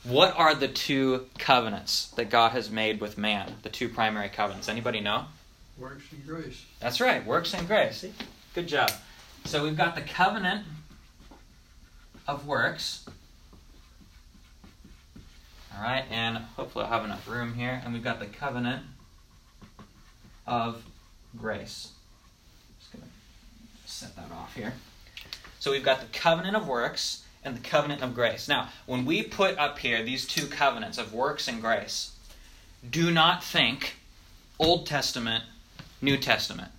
What 0.04 0.34
are 0.38 0.54
the 0.54 0.68
two 0.68 1.26
covenants 1.38 2.08
that 2.12 2.30
God 2.30 2.52
has 2.52 2.70
made 2.70 3.00
with 3.00 3.18
man? 3.18 3.56
The 3.62 3.68
two 3.68 3.88
primary 3.88 4.28
covenants. 4.28 4.68
Anybody 4.68 5.00
know? 5.00 5.24
Works 5.78 6.04
and 6.12 6.26
grace. 6.26 6.64
That's 6.80 7.00
right, 7.00 7.24
works 7.26 7.54
and 7.54 7.66
grace. 7.66 8.04
Good 8.54 8.68
job. 8.68 8.90
So 9.44 9.62
we've 9.64 9.76
got 9.76 9.94
the 9.94 10.02
covenant 10.02 10.64
of 12.26 12.46
works, 12.46 13.06
all 15.74 15.82
right, 15.82 16.04
and 16.10 16.38
hopefully 16.56 16.84
I'll 16.84 16.90
have 16.90 17.04
enough 17.04 17.26
room 17.28 17.54
here. 17.54 17.80
And 17.84 17.94
we've 17.94 18.04
got 18.04 18.18
the 18.20 18.26
covenant 18.26 18.82
of 20.46 20.84
grace. 21.36 21.92
Just 22.80 22.92
going 22.92 23.04
to 23.04 23.90
set 23.90 24.16
that 24.16 24.30
off 24.32 24.54
here. 24.54 24.74
So 25.60 25.70
we've 25.70 25.84
got 25.84 26.00
the 26.00 26.18
covenant 26.18 26.56
of 26.56 26.66
works 26.66 27.24
and 27.44 27.56
the 27.56 27.60
covenant 27.60 28.02
of 28.02 28.14
grace. 28.14 28.48
Now, 28.48 28.68
when 28.86 29.04
we 29.04 29.22
put 29.22 29.56
up 29.58 29.78
here 29.78 30.02
these 30.02 30.26
two 30.26 30.46
covenants 30.46 30.98
of 30.98 31.14
works 31.14 31.48
and 31.48 31.60
grace, 31.60 32.12
do 32.88 33.10
not 33.10 33.42
think 33.42 33.96
Old 34.58 34.86
Testament, 34.86 35.44
New 36.00 36.16
Testament. 36.16 36.70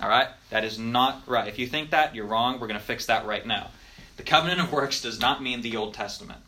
All 0.00 0.08
right? 0.08 0.28
That 0.50 0.64
is 0.64 0.78
not 0.78 1.22
right. 1.26 1.48
If 1.48 1.58
you 1.58 1.66
think 1.66 1.90
that, 1.90 2.14
you're 2.14 2.26
wrong. 2.26 2.54
We're 2.54 2.66
going 2.66 2.80
to 2.80 2.84
fix 2.84 3.06
that 3.06 3.26
right 3.26 3.46
now. 3.46 3.70
The 4.16 4.22
covenant 4.22 4.60
of 4.60 4.72
works 4.72 5.00
does 5.00 5.20
not 5.20 5.42
mean 5.42 5.62
the 5.62 5.76
Old 5.76 5.94
Testament. 5.94 6.40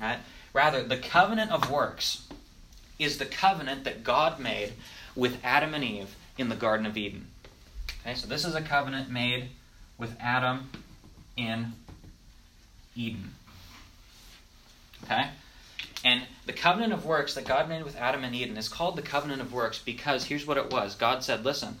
Right? 0.00 0.18
Rather, 0.52 0.82
the 0.82 0.96
covenant 0.96 1.50
of 1.50 1.70
works 1.70 2.26
is 2.98 3.18
the 3.18 3.26
covenant 3.26 3.84
that 3.84 4.04
God 4.04 4.40
made 4.40 4.72
with 5.14 5.38
Adam 5.42 5.74
and 5.74 5.84
Eve 5.84 6.14
in 6.38 6.48
the 6.48 6.56
Garden 6.56 6.86
of 6.86 6.96
Eden. 6.96 7.28
Okay, 8.02 8.14
so 8.14 8.26
this 8.26 8.44
is 8.44 8.54
a 8.54 8.62
covenant 8.62 9.10
made 9.10 9.48
with 9.98 10.16
Adam 10.20 10.70
in 11.36 11.72
Eden. 12.94 13.34
Okay? 15.04 15.28
And 16.04 16.22
the 16.46 16.52
covenant 16.52 16.92
of 16.92 17.04
works 17.04 17.34
that 17.34 17.44
God 17.44 17.68
made 17.68 17.84
with 17.84 17.96
Adam 17.96 18.24
and 18.24 18.34
Eden 18.34 18.56
is 18.56 18.68
called 18.68 18.96
the 18.96 19.02
covenant 19.02 19.42
of 19.42 19.52
works 19.52 19.78
because 19.78 20.24
here's 20.24 20.46
what 20.46 20.56
it 20.56 20.70
was 20.70 20.94
God 20.94 21.22
said, 21.22 21.44
listen, 21.44 21.78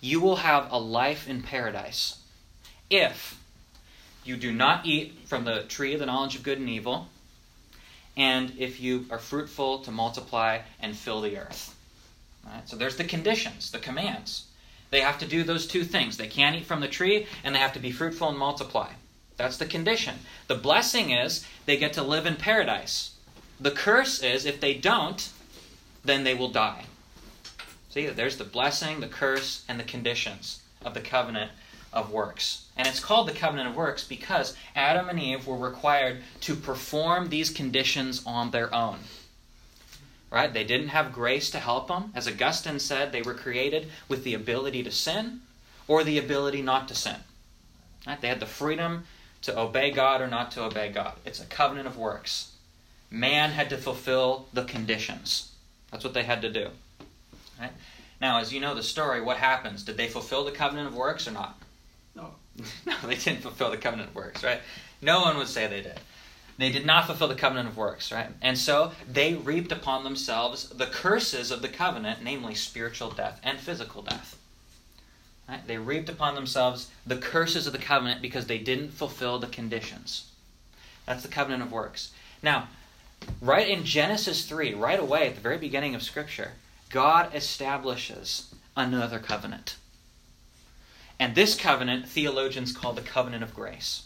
you 0.00 0.20
will 0.20 0.36
have 0.36 0.70
a 0.70 0.78
life 0.78 1.28
in 1.28 1.42
paradise 1.42 2.18
if 2.90 3.40
you 4.24 4.36
do 4.36 4.52
not 4.52 4.86
eat 4.86 5.14
from 5.26 5.44
the 5.44 5.62
tree 5.64 5.94
of 5.94 6.00
the 6.00 6.06
knowledge 6.06 6.36
of 6.36 6.42
good 6.42 6.58
and 6.58 6.68
evil, 6.68 7.08
and 8.16 8.52
if 8.58 8.80
you 8.80 9.06
are 9.10 9.18
fruitful 9.18 9.78
to 9.80 9.90
multiply 9.90 10.60
and 10.80 10.96
fill 10.96 11.20
the 11.20 11.38
earth. 11.38 11.74
Right? 12.44 12.68
So 12.68 12.76
there's 12.76 12.96
the 12.96 13.04
conditions, 13.04 13.70
the 13.70 13.78
commands. 13.78 14.44
They 14.90 15.00
have 15.00 15.18
to 15.18 15.26
do 15.26 15.44
those 15.44 15.66
two 15.66 15.84
things. 15.84 16.16
They 16.16 16.26
can't 16.26 16.56
eat 16.56 16.66
from 16.66 16.80
the 16.80 16.88
tree, 16.88 17.26
and 17.44 17.54
they 17.54 17.58
have 17.58 17.74
to 17.74 17.78
be 17.78 17.92
fruitful 17.92 18.28
and 18.28 18.38
multiply. 18.38 18.90
That's 19.38 19.56
the 19.56 19.66
condition. 19.66 20.16
The 20.48 20.56
blessing 20.56 21.12
is 21.12 21.46
they 21.64 21.78
get 21.78 21.94
to 21.94 22.02
live 22.02 22.26
in 22.26 22.36
paradise. 22.36 23.12
The 23.58 23.70
curse 23.70 24.22
is 24.22 24.44
if 24.44 24.60
they 24.60 24.74
don't, 24.74 25.30
then 26.04 26.24
they 26.24 26.34
will 26.34 26.50
die. 26.50 26.84
See, 27.90 28.06
there's 28.06 28.36
the 28.36 28.44
blessing, 28.44 29.00
the 29.00 29.08
curse, 29.08 29.64
and 29.68 29.80
the 29.80 29.84
conditions 29.84 30.60
of 30.84 30.92
the 30.94 31.00
covenant 31.00 31.52
of 31.92 32.12
works. 32.12 32.66
And 32.76 32.86
it's 32.86 33.00
called 33.00 33.28
the 33.28 33.32
covenant 33.32 33.70
of 33.70 33.76
works 33.76 34.04
because 34.04 34.56
Adam 34.76 35.08
and 35.08 35.18
Eve 35.18 35.46
were 35.46 35.56
required 35.56 36.18
to 36.42 36.54
perform 36.54 37.28
these 37.28 37.50
conditions 37.50 38.22
on 38.26 38.50
their 38.50 38.72
own. 38.74 38.98
Right? 40.30 40.52
They 40.52 40.64
didn't 40.64 40.88
have 40.88 41.12
grace 41.12 41.50
to 41.50 41.58
help 41.58 41.88
them. 41.88 42.12
As 42.14 42.28
Augustine 42.28 42.78
said, 42.78 43.12
they 43.12 43.22
were 43.22 43.34
created 43.34 43.88
with 44.08 44.24
the 44.24 44.34
ability 44.34 44.82
to 44.82 44.90
sin 44.90 45.40
or 45.86 46.04
the 46.04 46.18
ability 46.18 46.60
not 46.60 46.86
to 46.88 46.94
sin. 46.94 47.16
Right? 48.06 48.20
They 48.20 48.28
had 48.28 48.40
the 48.40 48.46
freedom 48.46 49.04
to 49.42 49.58
obey 49.58 49.90
God 49.90 50.20
or 50.20 50.26
not 50.26 50.50
to 50.52 50.64
obey 50.64 50.90
God. 50.90 51.14
It's 51.24 51.40
a 51.40 51.46
covenant 51.46 51.86
of 51.86 51.96
works. 51.96 52.52
Man 53.10 53.50
had 53.50 53.70
to 53.70 53.78
fulfill 53.78 54.46
the 54.52 54.64
conditions. 54.64 55.52
That's 55.90 56.04
what 56.04 56.14
they 56.14 56.24
had 56.24 56.42
to 56.42 56.50
do. 56.50 56.68
Right? 57.58 57.72
Now, 58.20 58.38
as 58.40 58.52
you 58.52 58.60
know 58.60 58.74
the 58.74 58.82
story, 58.82 59.20
what 59.20 59.36
happens? 59.36 59.84
Did 59.84 59.96
they 59.96 60.08
fulfill 60.08 60.44
the 60.44 60.52
covenant 60.52 60.88
of 60.88 60.94
works 60.94 61.26
or 61.26 61.30
not? 61.30 61.60
No. 62.14 62.32
no, 62.86 62.94
they 63.04 63.14
didn't 63.14 63.42
fulfill 63.42 63.70
the 63.70 63.76
covenant 63.76 64.10
of 64.10 64.14
works, 64.14 64.42
right? 64.42 64.60
No 65.00 65.20
one 65.20 65.36
would 65.38 65.48
say 65.48 65.66
they 65.66 65.82
did. 65.82 66.00
They 66.58 66.72
did 66.72 66.84
not 66.84 67.06
fulfill 67.06 67.28
the 67.28 67.36
covenant 67.36 67.68
of 67.68 67.76
works, 67.76 68.10
right? 68.10 68.30
And 68.42 68.58
so 68.58 68.92
they 69.10 69.34
reaped 69.34 69.70
upon 69.70 70.02
themselves 70.02 70.68
the 70.70 70.86
curses 70.86 71.52
of 71.52 71.62
the 71.62 71.68
covenant, 71.68 72.22
namely 72.22 72.56
spiritual 72.56 73.10
death 73.10 73.40
and 73.44 73.60
physical 73.60 74.02
death. 74.02 74.36
Right? 75.48 75.66
They 75.66 75.78
reaped 75.78 76.08
upon 76.08 76.34
themselves 76.34 76.88
the 77.06 77.16
curses 77.16 77.66
of 77.66 77.72
the 77.72 77.78
covenant 77.78 78.20
because 78.20 78.46
they 78.46 78.58
didn't 78.58 78.90
fulfill 78.90 79.38
the 79.38 79.46
conditions. 79.46 80.30
That's 81.06 81.22
the 81.22 81.28
covenant 81.28 81.62
of 81.62 81.72
works. 81.72 82.12
Now, 82.42 82.68
right 83.40 83.68
in 83.68 83.84
Genesis 83.84 84.44
3, 84.44 84.74
right 84.74 85.00
away 85.00 85.28
at 85.28 85.34
the 85.34 85.40
very 85.40 85.56
beginning 85.56 85.94
of 85.94 86.02
Scripture, 86.02 86.52
God 86.90 87.34
establishes 87.34 88.54
another 88.76 89.18
covenant. 89.18 89.76
And 91.18 91.34
this 91.34 91.56
covenant, 91.56 92.08
theologians 92.08 92.72
call 92.72 92.92
the 92.92 93.00
covenant 93.00 93.42
of 93.42 93.54
grace. 93.54 94.02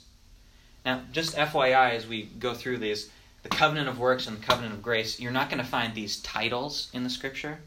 Now, 0.85 1.03
just 1.13 1.37
FYI, 1.37 1.91
as 1.91 2.07
we 2.07 2.23
go 2.23 2.55
through 2.55 2.79
these, 2.79 3.11
the 3.43 3.49
covenant 3.49 3.89
of 3.89 3.99
works 3.99 4.27
and 4.27 4.39
the 4.39 4.47
covenant 4.47 4.75
of 4.75 4.83
grace, 4.83 5.21
you're 5.21 5.33
not 5.33 5.51
going 5.51 5.63
to 5.63 5.69
find 5.69 5.95
these 5.95 6.21
titles 6.23 6.89
in 6.93 7.05
the 7.05 7.11
Scripture. 7.11 7.59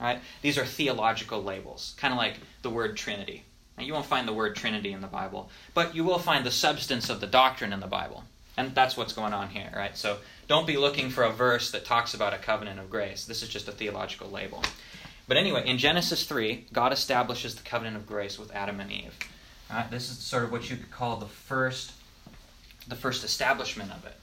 Right? 0.00 0.20
These 0.42 0.58
are 0.58 0.64
theological 0.64 1.42
labels, 1.42 1.94
kind 1.96 2.12
of 2.12 2.18
like 2.18 2.34
the 2.62 2.70
word 2.70 2.96
Trinity. 2.96 3.44
Now, 3.76 3.84
you 3.84 3.92
won't 3.92 4.06
find 4.06 4.26
the 4.26 4.32
word 4.32 4.56
Trinity 4.56 4.92
in 4.92 5.00
the 5.00 5.06
Bible, 5.06 5.50
but 5.74 5.94
you 5.94 6.04
will 6.04 6.18
find 6.18 6.44
the 6.44 6.50
substance 6.50 7.10
of 7.10 7.20
the 7.20 7.26
doctrine 7.26 7.72
in 7.72 7.80
the 7.80 7.86
Bible. 7.86 8.24
And 8.56 8.74
that's 8.74 8.96
what's 8.96 9.12
going 9.12 9.32
on 9.32 9.50
here, 9.50 9.72
right? 9.74 9.96
So 9.96 10.18
don't 10.48 10.66
be 10.66 10.76
looking 10.76 11.10
for 11.10 11.22
a 11.22 11.30
verse 11.30 11.70
that 11.70 11.84
talks 11.84 12.12
about 12.12 12.34
a 12.34 12.38
covenant 12.38 12.80
of 12.80 12.90
grace. 12.90 13.24
This 13.24 13.42
is 13.42 13.48
just 13.48 13.68
a 13.68 13.72
theological 13.72 14.28
label. 14.28 14.64
But 15.28 15.36
anyway, 15.36 15.64
in 15.64 15.78
Genesis 15.78 16.24
3, 16.24 16.66
God 16.72 16.92
establishes 16.92 17.54
the 17.54 17.62
covenant 17.62 17.96
of 17.96 18.06
grace 18.06 18.38
with 18.38 18.52
Adam 18.52 18.80
and 18.80 18.90
Eve. 18.90 19.16
Right? 19.70 19.88
This 19.90 20.10
is 20.10 20.18
sort 20.18 20.42
of 20.42 20.50
what 20.50 20.70
you 20.70 20.76
could 20.76 20.90
call 20.90 21.16
the 21.16 21.26
first, 21.26 21.92
the 22.88 22.96
first 22.96 23.22
establishment 23.22 23.92
of 23.92 24.04
it. 24.06 24.14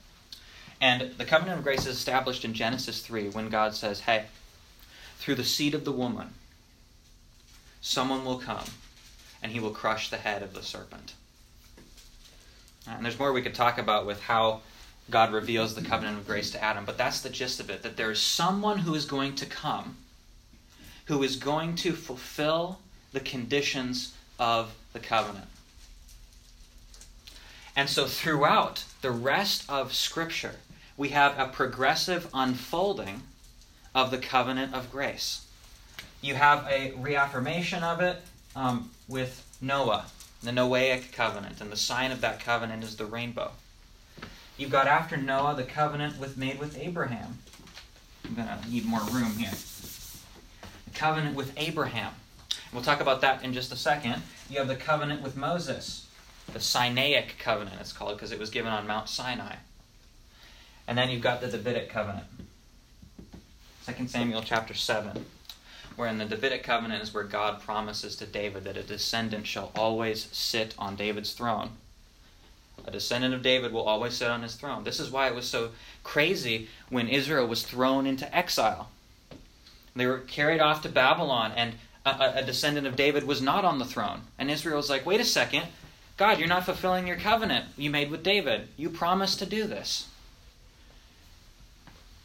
And 0.80 1.12
the 1.16 1.24
covenant 1.24 1.58
of 1.58 1.64
grace 1.64 1.86
is 1.86 1.96
established 1.96 2.44
in 2.44 2.52
Genesis 2.52 3.00
3 3.00 3.30
when 3.30 3.48
God 3.48 3.74
says, 3.74 4.00
Hey, 4.00 4.26
through 5.18 5.36
the 5.36 5.44
seed 5.44 5.74
of 5.74 5.84
the 5.84 5.92
woman, 5.92 6.30
someone 7.80 8.24
will 8.24 8.38
come 8.38 8.66
and 9.42 9.52
he 9.52 9.60
will 9.60 9.70
crush 9.70 10.10
the 10.10 10.16
head 10.16 10.42
of 10.42 10.54
the 10.54 10.62
serpent. 10.62 11.14
And 12.88 13.04
there's 13.04 13.18
more 13.18 13.32
we 13.32 13.42
could 13.42 13.54
talk 13.54 13.78
about 13.78 14.06
with 14.06 14.20
how 14.20 14.60
God 15.10 15.32
reveals 15.32 15.74
the 15.74 15.82
covenant 15.82 16.18
of 16.18 16.26
grace 16.26 16.50
to 16.52 16.62
Adam, 16.62 16.84
but 16.84 16.98
that's 16.98 17.20
the 17.20 17.30
gist 17.30 17.60
of 17.60 17.70
it 17.70 17.82
that 17.82 17.96
there 17.96 18.10
is 18.10 18.20
someone 18.20 18.78
who 18.78 18.94
is 18.94 19.04
going 19.04 19.34
to 19.36 19.46
come 19.46 19.96
who 21.06 21.22
is 21.22 21.36
going 21.36 21.74
to 21.76 21.92
fulfill 21.92 22.78
the 23.12 23.20
conditions 23.20 24.14
of 24.38 24.74
the 24.92 24.98
covenant. 24.98 25.46
And 27.74 27.88
so 27.88 28.06
throughout 28.06 28.84
the 29.02 29.10
rest 29.10 29.64
of 29.68 29.94
Scripture, 29.94 30.56
we 30.96 31.10
have 31.10 31.38
a 31.38 31.48
progressive 31.48 32.28
unfolding 32.34 33.22
of 33.96 34.10
the 34.10 34.18
covenant 34.18 34.74
of 34.74 34.92
grace. 34.92 35.46
You 36.20 36.34
have 36.34 36.66
a 36.70 36.92
reaffirmation 36.98 37.82
of 37.82 38.02
it 38.02 38.18
um, 38.54 38.90
with 39.08 39.42
Noah, 39.62 40.04
the 40.42 40.50
Noahic 40.50 41.12
covenant, 41.12 41.62
and 41.62 41.72
the 41.72 41.78
sign 41.78 42.12
of 42.12 42.20
that 42.20 42.38
covenant 42.38 42.84
is 42.84 42.96
the 42.96 43.06
rainbow. 43.06 43.52
You've 44.58 44.70
got 44.70 44.86
after 44.86 45.16
Noah 45.16 45.54
the 45.56 45.64
covenant 45.64 46.20
with 46.20 46.36
made 46.36 46.60
with 46.60 46.76
Abraham. 46.76 47.38
I'm 48.26 48.34
gonna 48.34 48.60
need 48.68 48.84
more 48.84 49.00
room 49.00 49.32
here. 49.38 49.50
The 49.50 50.98
covenant 50.98 51.34
with 51.34 51.54
Abraham. 51.56 52.12
We'll 52.74 52.82
talk 52.82 53.00
about 53.00 53.22
that 53.22 53.42
in 53.42 53.54
just 53.54 53.72
a 53.72 53.76
second. 53.76 54.20
You 54.50 54.58
have 54.58 54.68
the 54.68 54.76
covenant 54.76 55.22
with 55.22 55.38
Moses, 55.38 56.06
the 56.52 56.58
Sinaitic 56.58 57.38
covenant, 57.38 57.78
it's 57.80 57.94
called, 57.94 58.18
because 58.18 58.30
it 58.30 58.38
was 58.38 58.50
given 58.50 58.72
on 58.72 58.86
Mount 58.86 59.08
Sinai. 59.08 59.56
And 60.86 60.98
then 60.98 61.08
you've 61.08 61.22
got 61.22 61.40
the 61.40 61.48
Davidic 61.48 61.88
covenant. 61.88 62.26
2 63.86 64.08
Samuel 64.08 64.42
chapter 64.42 64.74
7, 64.74 65.24
where 65.94 66.08
in 66.08 66.18
the 66.18 66.24
Davidic 66.24 66.64
covenant 66.64 67.04
is 67.04 67.14
where 67.14 67.22
God 67.22 67.60
promises 67.60 68.16
to 68.16 68.26
David 68.26 68.64
that 68.64 68.76
a 68.76 68.82
descendant 68.82 69.46
shall 69.46 69.70
always 69.76 70.26
sit 70.32 70.74
on 70.76 70.96
David's 70.96 71.32
throne. 71.32 71.70
A 72.84 72.90
descendant 72.90 73.32
of 73.32 73.42
David 73.42 73.72
will 73.72 73.84
always 73.86 74.14
sit 74.14 74.28
on 74.28 74.42
his 74.42 74.56
throne. 74.56 74.82
This 74.82 74.98
is 74.98 75.12
why 75.12 75.28
it 75.28 75.36
was 75.36 75.46
so 75.46 75.70
crazy 76.02 76.68
when 76.88 77.06
Israel 77.06 77.46
was 77.46 77.62
thrown 77.62 78.08
into 78.08 78.36
exile. 78.36 78.90
They 79.94 80.06
were 80.06 80.18
carried 80.18 80.60
off 80.60 80.82
to 80.82 80.88
Babylon, 80.88 81.52
and 81.54 81.74
a, 82.04 82.40
a 82.40 82.44
descendant 82.44 82.88
of 82.88 82.96
David 82.96 83.22
was 83.22 83.40
not 83.40 83.64
on 83.64 83.78
the 83.78 83.84
throne. 83.84 84.22
And 84.36 84.50
Israel 84.50 84.78
was 84.78 84.90
like, 84.90 85.06
wait 85.06 85.20
a 85.20 85.24
second, 85.24 85.64
God, 86.16 86.40
you're 86.40 86.48
not 86.48 86.64
fulfilling 86.64 87.06
your 87.06 87.18
covenant 87.18 87.66
you 87.76 87.90
made 87.90 88.10
with 88.10 88.24
David. 88.24 88.66
You 88.76 88.90
promised 88.90 89.38
to 89.38 89.46
do 89.46 89.68
this. 89.68 90.08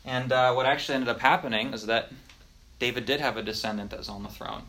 And 0.05 0.31
uh, 0.31 0.53
what 0.53 0.65
actually 0.65 0.95
ended 0.95 1.09
up 1.09 1.19
happening 1.19 1.73
is 1.73 1.85
that 1.85 2.11
David 2.79 3.05
did 3.05 3.19
have 3.19 3.37
a 3.37 3.43
descendant 3.43 3.91
that 3.91 3.99
was 3.99 4.09
on 4.09 4.23
the 4.23 4.29
throne. 4.29 4.63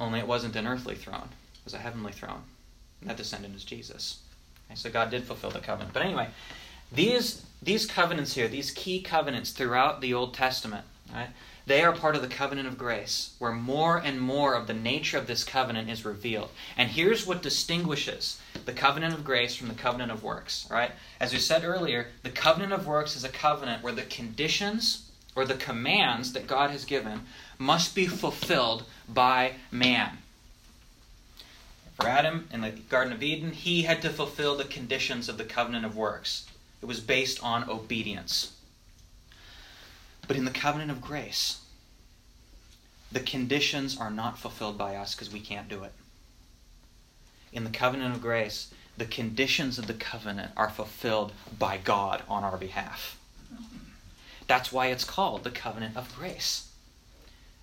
Only 0.00 0.18
it 0.18 0.26
wasn't 0.26 0.56
an 0.56 0.66
earthly 0.66 0.94
throne, 0.94 1.28
it 1.54 1.64
was 1.64 1.74
a 1.74 1.78
heavenly 1.78 2.12
throne. 2.12 2.42
And 3.00 3.10
that 3.10 3.16
descendant 3.16 3.54
is 3.54 3.64
Jesus. 3.64 4.18
Okay, 4.66 4.76
so 4.76 4.90
God 4.90 5.10
did 5.10 5.24
fulfill 5.24 5.50
the 5.50 5.60
covenant. 5.60 5.94
But 5.94 6.02
anyway, 6.02 6.28
these, 6.92 7.44
these 7.62 7.86
covenants 7.86 8.34
here, 8.34 8.48
these 8.48 8.70
key 8.70 9.00
covenants 9.00 9.50
throughout 9.50 10.00
the 10.00 10.14
Old 10.14 10.34
Testament, 10.34 10.84
right, 11.14 11.28
they 11.66 11.82
are 11.82 11.92
part 11.92 12.14
of 12.14 12.22
the 12.22 12.28
covenant 12.28 12.68
of 12.68 12.78
grace, 12.78 13.34
where 13.38 13.52
more 13.52 13.98
and 13.98 14.20
more 14.20 14.54
of 14.54 14.68
the 14.68 14.74
nature 14.74 15.18
of 15.18 15.26
this 15.26 15.42
covenant 15.42 15.90
is 15.90 16.04
revealed. 16.04 16.50
And 16.76 16.88
here's 16.88 17.26
what 17.26 17.42
distinguishes 17.42 18.40
the 18.64 18.72
covenant 18.72 19.14
of 19.14 19.24
grace 19.24 19.56
from 19.56 19.68
the 19.68 19.74
covenant 19.74 20.12
of 20.12 20.22
works. 20.22 20.68
Right? 20.70 20.92
As 21.20 21.32
we 21.32 21.38
said 21.40 21.64
earlier, 21.64 22.08
the 22.22 22.30
covenant 22.30 22.72
of 22.72 22.86
works 22.86 23.16
is 23.16 23.24
a 23.24 23.28
covenant 23.28 23.82
where 23.82 23.92
the 23.92 24.02
conditions 24.02 25.10
or 25.34 25.44
the 25.44 25.54
commands 25.54 26.32
that 26.32 26.46
God 26.46 26.70
has 26.70 26.84
given 26.84 27.22
must 27.58 27.94
be 27.94 28.06
fulfilled 28.06 28.84
by 29.08 29.54
man. 29.70 30.18
For 31.96 32.06
Adam 32.06 32.48
in 32.52 32.60
the 32.60 32.70
Garden 32.70 33.12
of 33.12 33.22
Eden, 33.22 33.52
he 33.52 33.82
had 33.82 34.02
to 34.02 34.10
fulfill 34.10 34.56
the 34.56 34.64
conditions 34.64 35.28
of 35.28 35.38
the 35.38 35.44
covenant 35.44 35.84
of 35.84 35.96
works. 35.96 36.46
It 36.80 36.86
was 36.86 37.00
based 37.00 37.42
on 37.42 37.68
obedience. 37.68 38.52
But 40.26 40.36
in 40.36 40.44
the 40.44 40.50
covenant 40.50 40.90
of 40.90 41.00
grace, 41.00 41.60
the 43.12 43.20
conditions 43.20 43.98
are 43.98 44.10
not 44.10 44.38
fulfilled 44.38 44.76
by 44.76 44.96
us 44.96 45.14
because 45.14 45.32
we 45.32 45.40
can't 45.40 45.68
do 45.68 45.84
it. 45.84 45.92
In 47.52 47.64
the 47.64 47.70
covenant 47.70 48.14
of 48.14 48.20
grace, 48.20 48.72
the 48.96 49.04
conditions 49.04 49.78
of 49.78 49.86
the 49.86 49.94
covenant 49.94 50.52
are 50.56 50.70
fulfilled 50.70 51.32
by 51.58 51.78
God 51.78 52.22
on 52.28 52.44
our 52.44 52.56
behalf. 52.56 53.18
That's 54.46 54.72
why 54.72 54.86
it's 54.86 55.04
called 55.04 55.44
the 55.44 55.50
covenant 55.50 55.96
of 55.96 56.14
grace. 56.16 56.70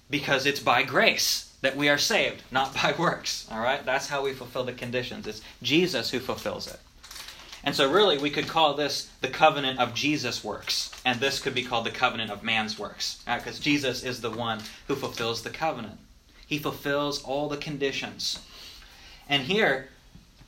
Because 0.10 0.46
it's 0.46 0.60
by 0.60 0.84
grace 0.84 1.54
that 1.62 1.78
we 1.78 1.90
are 1.90 1.98
saved, 1.98 2.44
not 2.52 2.74
by 2.74 2.94
works. 2.98 3.48
All 3.52 3.60
right? 3.60 3.86
That's 3.86 4.08
how 4.08 4.24
we 4.24 4.34
fulfill 4.34 4.64
the 4.64 4.74
conditions. 4.74 5.28
It's 5.28 5.42
Jesus 5.62 6.12
who 6.12 6.20
fulfills 6.20 6.68
it. 6.68 6.80
And 7.64 7.76
so, 7.76 7.90
really, 7.90 8.18
we 8.18 8.30
could 8.30 8.48
call 8.48 8.74
this 8.74 9.10
the 9.22 9.30
covenant 9.30 9.80
of 9.80 9.94
Jesus' 9.94 10.44
works, 10.44 10.92
and 11.06 11.20
this 11.20 11.40
could 11.40 11.54
be 11.54 11.64
called 11.64 11.86
the 11.86 11.92
covenant 11.92 12.30
of 12.30 12.44
man's 12.44 12.78
works, 12.78 13.24
because 13.26 13.56
right? 13.58 13.62
Jesus 13.62 14.04
is 14.04 14.20
the 14.20 14.32
one 14.32 14.62
who 14.88 14.96
fulfills 14.96 15.44
the 15.44 15.50
covenant. 15.50 15.98
He 16.46 16.60
fulfills 16.60 17.24
all 17.24 17.48
the 17.48 17.58
conditions. 17.58 18.40
And 19.30 19.44
here, 19.44 19.88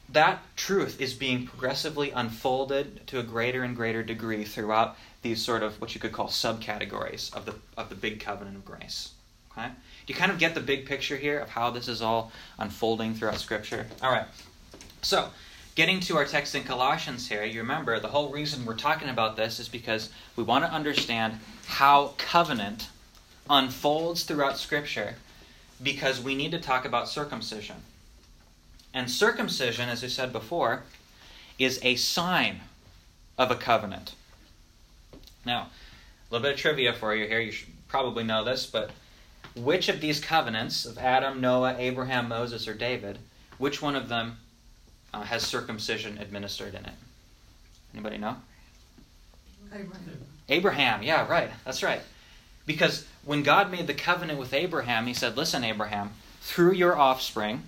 that 0.10 0.41
truth 0.55 1.00
is 1.00 1.13
being 1.13 1.48
progressively 1.48 2.12
unfolded 2.12 3.07
to 3.07 3.19
a 3.19 3.24
greater 3.24 3.63
and 3.63 3.75
greater 3.75 4.03
degree 4.03 4.43
throughout 4.43 4.98
these 5.22 5.41
sort 5.41 5.63
of 5.63 5.79
what 5.81 5.95
you 5.95 6.01
could 6.01 6.12
call 6.12 6.27
subcategories 6.27 7.34
of 7.34 7.45
the 7.45 7.55
of 7.77 7.89
the 7.89 7.95
big 7.95 8.19
covenant 8.19 8.57
of 8.57 8.65
grace. 8.65 9.13
Okay? 9.51 9.67
Do 9.67 10.13
you 10.13 10.15
kind 10.15 10.31
of 10.31 10.38
get 10.38 10.53
the 10.53 10.62
big 10.62 10.86
picture 10.86 11.17
here 11.17 11.39
of 11.39 11.50
how 11.50 11.72
this 11.72 11.88
is 11.88 12.01
all 12.01 12.31
unfolding 12.60 13.15
throughout 13.15 13.39
Scripture? 13.39 13.88
All 14.01 14.12
right. 14.12 14.27
So, 15.01 15.29
getting 15.75 16.00
to 16.00 16.15
our 16.15 16.25
text 16.25 16.55
in 16.55 16.63
Colossians 16.63 17.27
here, 17.27 17.44
you 17.44 17.60
remember 17.60 18.00
the 18.00 18.08
whole 18.08 18.29
reason 18.29 18.65
we're 18.65 18.75
talking 18.75 19.10
about 19.10 19.36
this 19.36 19.60
is 19.60 19.67
because 19.67 20.10
we 20.36 20.44
want 20.44 20.63
to 20.65 20.72
understand 20.72 21.39
how 21.67 22.13
covenant 22.17 22.89
unfolds 23.50 24.24
throughout 24.24 24.58
Scripture 24.58 25.15
because 25.84 26.22
we 26.22 26.34
need 26.34 26.51
to 26.51 26.60
talk 26.60 26.86
about 26.86 27.10
circumcision. 27.10 27.75
And 28.94 29.12
circumcision, 29.12 29.89
as 29.89 30.03
I 30.03 30.08
said 30.08 30.32
before, 30.32 30.84
is 31.60 31.79
a 31.84 31.98
sign 31.98 32.62
of 33.38 33.51
a 33.51 33.55
covenant. 33.55 34.15
Now, 35.46 35.63
a 35.63 36.34
little 36.34 36.44
bit 36.44 36.53
of 36.53 36.60
trivia 36.60 36.94
for 36.94 37.13
you 37.13 37.27
here. 37.27 37.41
You 37.41 37.51
should 37.51 37.74
probably 37.89 38.24
know 38.24 38.46
this, 38.46 38.65
but 38.65 38.91
which 39.55 39.89
of 39.89 40.00
these 40.00 40.22
covenants 40.22 40.86
of 40.86 40.98
Adam, 40.98 41.41
Noah, 41.41 41.75
Abraham, 41.77 42.29
Moses, 42.29 42.67
or 42.67 42.74
David, 42.74 43.20
which 43.58 43.82
one 43.82 43.96
of 43.96 44.08
them 44.08 44.38
uh, 45.15 45.22
has 45.24 45.43
circumcision 45.43 46.17
administered 46.17 46.75
in 46.75 46.86
it? 46.86 46.93
Anybody 47.93 48.17
know? 48.17 48.36
Abraham. 49.74 50.19
Abraham, 50.50 51.03
yeah, 51.03 51.27
right. 51.27 51.50
That's 51.63 51.81
right. 51.81 52.01
Because 52.65 53.05
when 53.24 53.41
God 53.41 53.72
made 53.72 53.88
the 53.88 53.93
covenant 53.93 54.39
with 54.39 54.53
Abraham, 54.53 55.07
he 55.07 55.13
said, 55.13 55.38
Listen, 55.38 55.63
Abraham, 55.63 56.12
through 56.41 56.74
your 56.74 56.98
offspring, 56.98 57.63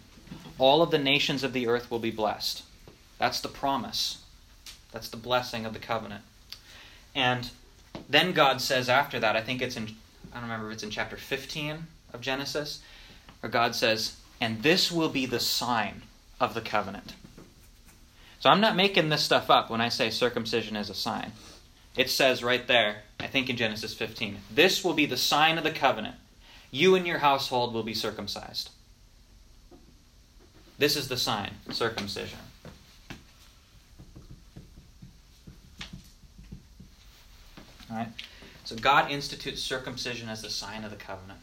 all 0.58 0.82
of 0.82 0.92
the 0.92 0.98
nations 0.98 1.44
of 1.44 1.54
the 1.54 1.68
earth 1.68 1.89
will 1.89 2.00
be 2.00 2.12
blessed. 2.12 2.63
That's 3.18 3.39
the 3.39 3.48
promise. 3.48 4.24
That's 4.92 5.10
the 5.10 5.18
blessing 5.18 5.66
of 5.66 5.74
the 5.74 5.80
covenant. 5.80 6.24
And 7.16 7.50
then 8.10 8.34
God 8.34 8.62
says 8.62 8.89
after 8.89 9.20
that, 9.20 9.36
I 9.36 9.42
think 9.42 9.62
it's 9.62 9.77
in, 9.77 9.96
I 10.32 10.36
don't 10.36 10.44
remember 10.44 10.68
if 10.68 10.74
it's 10.74 10.84
in 10.84 10.92
chapter 10.92 11.16
15 11.16 11.88
of 12.13 12.22
Genesis, 12.22 12.82
where 13.39 13.50
God 13.50 13.75
says, 13.75 14.18
and 14.42 14.62
this 14.63 14.92
will 14.92 15.10
be 15.10 15.25
the 15.25 15.39
sign 15.39 16.04
of 16.39 16.54
the 16.54 16.62
covenant. 16.62 17.13
So 18.39 18.50
I'm 18.50 18.62
not 18.62 18.75
making 18.75 19.10
this 19.10 19.24
stuff 19.24 19.50
up 19.50 19.70
when 19.70 19.82
I 19.82 19.89
say 19.89 20.10
circumcision 20.10 20.75
is 20.75 20.89
a 20.89 20.94
sign. 20.94 21.32
It 21.96 22.10
says 22.10 22.44
right 22.44 22.65
there, 22.67 23.03
I 23.20 23.27
think 23.27 23.50
in 23.50 23.58
Genesis 23.58 23.93
15, 23.95 24.38
this 24.54 24.84
will 24.84 24.93
be 24.93 25.08
the 25.08 25.17
sign 25.17 25.58
of 25.58 25.63
the 25.63 25.71
covenant. 25.71 26.15
You 26.69 26.95
and 26.95 27.08
your 27.08 27.17
household 27.19 27.73
will 27.73 27.84
be 27.84 27.95
circumcised. 27.95 28.69
This 30.78 30.95
is 30.95 31.08
the 31.08 31.17
sign, 31.17 31.56
circumcision. 31.71 32.38
All 37.89 37.97
right? 37.97 38.10
So 38.65 38.76
God 38.76 39.10
institutes 39.10 39.62
circumcision 39.62 40.30
as 40.30 40.41
the 40.41 40.50
sign 40.50 40.84
of 40.84 40.91
the 40.91 40.97
covenant. 40.97 41.39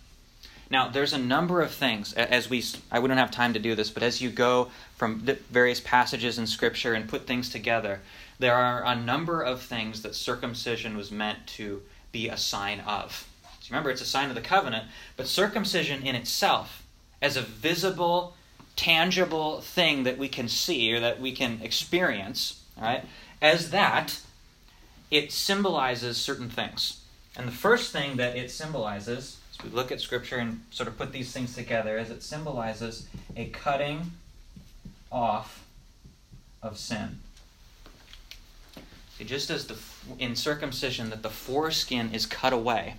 Now, 0.70 0.88
there's 0.88 1.12
a 1.12 1.18
number 1.18 1.60
of 1.60 1.70
things 1.70 2.12
as 2.14 2.48
we 2.48 2.64
I 2.90 2.98
wouldn't 2.98 3.20
have 3.20 3.30
time 3.30 3.52
to 3.52 3.58
do 3.58 3.74
this, 3.74 3.90
but 3.90 4.02
as 4.02 4.20
you 4.20 4.30
go 4.30 4.70
from 4.96 5.20
various 5.50 5.80
passages 5.80 6.38
in 6.38 6.46
scripture 6.46 6.94
and 6.94 7.08
put 7.08 7.26
things 7.26 7.50
together, 7.50 8.00
there 8.38 8.54
are 8.54 8.84
a 8.84 8.96
number 8.96 9.42
of 9.42 9.62
things 9.62 10.02
that 10.02 10.14
circumcision 10.14 10.96
was 10.96 11.10
meant 11.10 11.46
to 11.46 11.82
be 12.12 12.28
a 12.28 12.36
sign 12.36 12.80
of. 12.80 13.28
So 13.60 13.70
remember, 13.70 13.90
it's 13.90 14.02
a 14.02 14.06
sign 14.06 14.28
of 14.28 14.34
the 14.34 14.40
covenant, 14.40 14.88
but 15.16 15.26
circumcision 15.26 16.02
in 16.02 16.14
itself, 16.14 16.82
as 17.22 17.36
a 17.36 17.42
visible 17.42 18.34
tangible 18.76 19.60
thing 19.60 20.02
that 20.04 20.18
we 20.18 20.28
can 20.28 20.48
see 20.48 20.92
or 20.92 21.00
that 21.00 21.20
we 21.20 21.32
can 21.32 21.60
experience, 21.62 22.60
right? 22.80 23.04
As 23.40 23.70
that, 23.70 24.20
it 25.10 25.32
symbolizes 25.32 26.16
certain 26.16 26.50
things. 26.50 27.00
And 27.36 27.46
the 27.46 27.52
first 27.52 27.92
thing 27.92 28.16
that 28.16 28.36
it 28.36 28.50
symbolizes, 28.50 29.38
we 29.64 29.70
look 29.70 29.90
at 29.90 30.00
Scripture 30.00 30.36
and 30.36 30.62
sort 30.70 30.88
of 30.88 30.98
put 30.98 31.12
these 31.12 31.32
things 31.32 31.54
together, 31.54 31.98
is 31.98 32.10
it 32.10 32.22
symbolizes 32.22 33.08
a 33.36 33.46
cutting 33.46 34.12
off 35.10 35.64
of 36.62 36.78
sin. 36.78 37.20
See, 39.16 39.24
just 39.24 39.50
as 39.50 39.66
the 39.66 39.76
in 40.18 40.34
circumcision 40.34 41.10
that 41.10 41.22
the 41.22 41.30
foreskin 41.30 42.12
is 42.12 42.26
cut 42.26 42.52
away, 42.52 42.96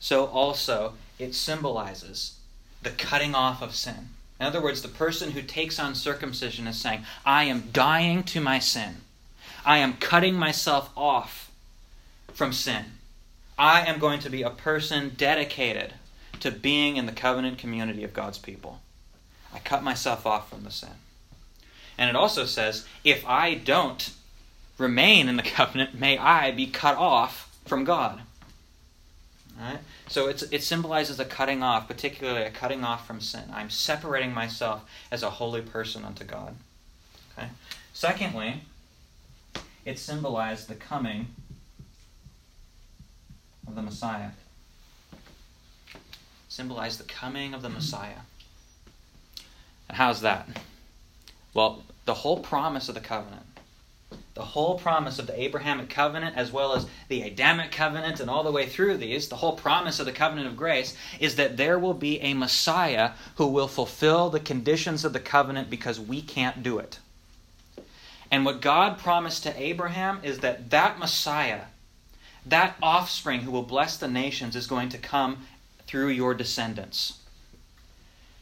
so 0.00 0.26
also 0.26 0.94
it 1.18 1.34
symbolizes 1.34 2.38
the 2.82 2.90
cutting 2.90 3.34
off 3.34 3.62
of 3.62 3.74
sin. 3.74 4.10
In 4.40 4.46
other 4.46 4.62
words, 4.62 4.82
the 4.82 4.88
person 4.88 5.32
who 5.32 5.42
takes 5.42 5.78
on 5.78 5.94
circumcision 5.94 6.66
is 6.66 6.76
saying, 6.76 7.04
I 7.24 7.44
am 7.44 7.70
dying 7.72 8.22
to 8.24 8.40
my 8.40 8.58
sin. 8.58 8.98
I 9.64 9.78
am 9.78 9.94
cutting 9.94 10.34
myself 10.34 10.90
off 10.96 11.50
from 12.32 12.52
sin. 12.52 12.84
I 13.58 13.82
am 13.86 13.98
going 13.98 14.20
to 14.20 14.30
be 14.30 14.42
a 14.42 14.50
person 14.50 15.12
dedicated 15.16 15.94
to 16.40 16.50
being 16.50 16.96
in 16.96 17.06
the 17.06 17.12
covenant 17.12 17.58
community 17.58 18.04
of 18.04 18.14
God's 18.14 18.38
people. 18.38 18.80
I 19.52 19.58
cut 19.58 19.82
myself 19.82 20.26
off 20.26 20.48
from 20.48 20.64
the 20.64 20.70
sin. 20.70 20.90
And 21.96 22.08
it 22.08 22.16
also 22.16 22.44
says, 22.44 22.86
if 23.02 23.26
I 23.26 23.54
don't 23.54 24.10
remain 24.78 25.28
in 25.28 25.36
the 25.36 25.42
covenant, 25.58 25.98
may 25.98 26.16
I 26.16 26.52
be 26.52 26.66
cut 26.66 26.96
off 26.96 27.56
from 27.66 27.84
God. 27.84 28.20
Right? 29.60 29.78
So 30.06 30.28
it 30.28 30.62
symbolizes 30.62 31.18
a 31.18 31.24
cutting 31.24 31.64
off, 31.64 31.88
particularly 31.88 32.42
a 32.42 32.50
cutting 32.50 32.84
off 32.84 33.06
from 33.06 33.20
sin. 33.20 33.42
I'm 33.52 33.70
separating 33.70 34.32
myself 34.32 34.88
as 35.10 35.24
a 35.24 35.30
holy 35.30 35.62
person 35.62 36.04
unto 36.04 36.24
God. 36.24 36.54
Okay. 37.36 37.48
Secondly, 37.92 38.62
it 39.84 39.98
symbolized 39.98 40.68
the 40.68 40.76
coming 40.76 41.26
of 43.68 43.74
the 43.74 43.82
Messiah. 43.82 44.30
Symbolized 46.48 46.98
the 46.98 47.04
coming 47.04 47.54
of 47.54 47.62
the 47.62 47.68
Messiah. 47.68 48.22
And 49.88 49.96
how's 49.96 50.22
that? 50.22 50.48
Well, 51.54 51.84
the 52.04 52.14
whole 52.14 52.40
promise 52.40 52.88
of 52.88 52.94
the 52.94 53.00
covenant 53.00 53.44
the 54.38 54.44
whole 54.44 54.78
promise 54.78 55.18
of 55.18 55.26
the 55.26 55.42
Abrahamic 55.42 55.90
covenant, 55.90 56.36
as 56.36 56.52
well 56.52 56.72
as 56.72 56.86
the 57.08 57.22
Adamic 57.22 57.72
covenant, 57.72 58.20
and 58.20 58.30
all 58.30 58.44
the 58.44 58.52
way 58.52 58.66
through 58.66 58.96
these, 58.96 59.28
the 59.28 59.34
whole 59.34 59.56
promise 59.56 59.98
of 59.98 60.06
the 60.06 60.12
covenant 60.12 60.46
of 60.46 60.56
grace, 60.56 60.96
is 61.18 61.34
that 61.34 61.56
there 61.56 61.76
will 61.76 61.92
be 61.92 62.20
a 62.20 62.34
Messiah 62.34 63.10
who 63.34 63.48
will 63.48 63.66
fulfill 63.66 64.30
the 64.30 64.38
conditions 64.38 65.04
of 65.04 65.12
the 65.12 65.18
covenant 65.18 65.68
because 65.68 65.98
we 65.98 66.22
can't 66.22 66.62
do 66.62 66.78
it. 66.78 67.00
And 68.30 68.44
what 68.44 68.60
God 68.60 68.98
promised 68.98 69.42
to 69.42 69.60
Abraham 69.60 70.20
is 70.22 70.38
that 70.38 70.70
that 70.70 71.00
Messiah, 71.00 71.62
that 72.50 72.76
offspring 72.82 73.40
who 73.40 73.50
will 73.50 73.62
bless 73.62 73.96
the 73.96 74.08
nations, 74.08 74.56
is 74.56 74.66
going 74.66 74.88
to 74.90 74.98
come 74.98 75.46
through 75.86 76.08
your 76.08 76.34
descendants. 76.34 77.18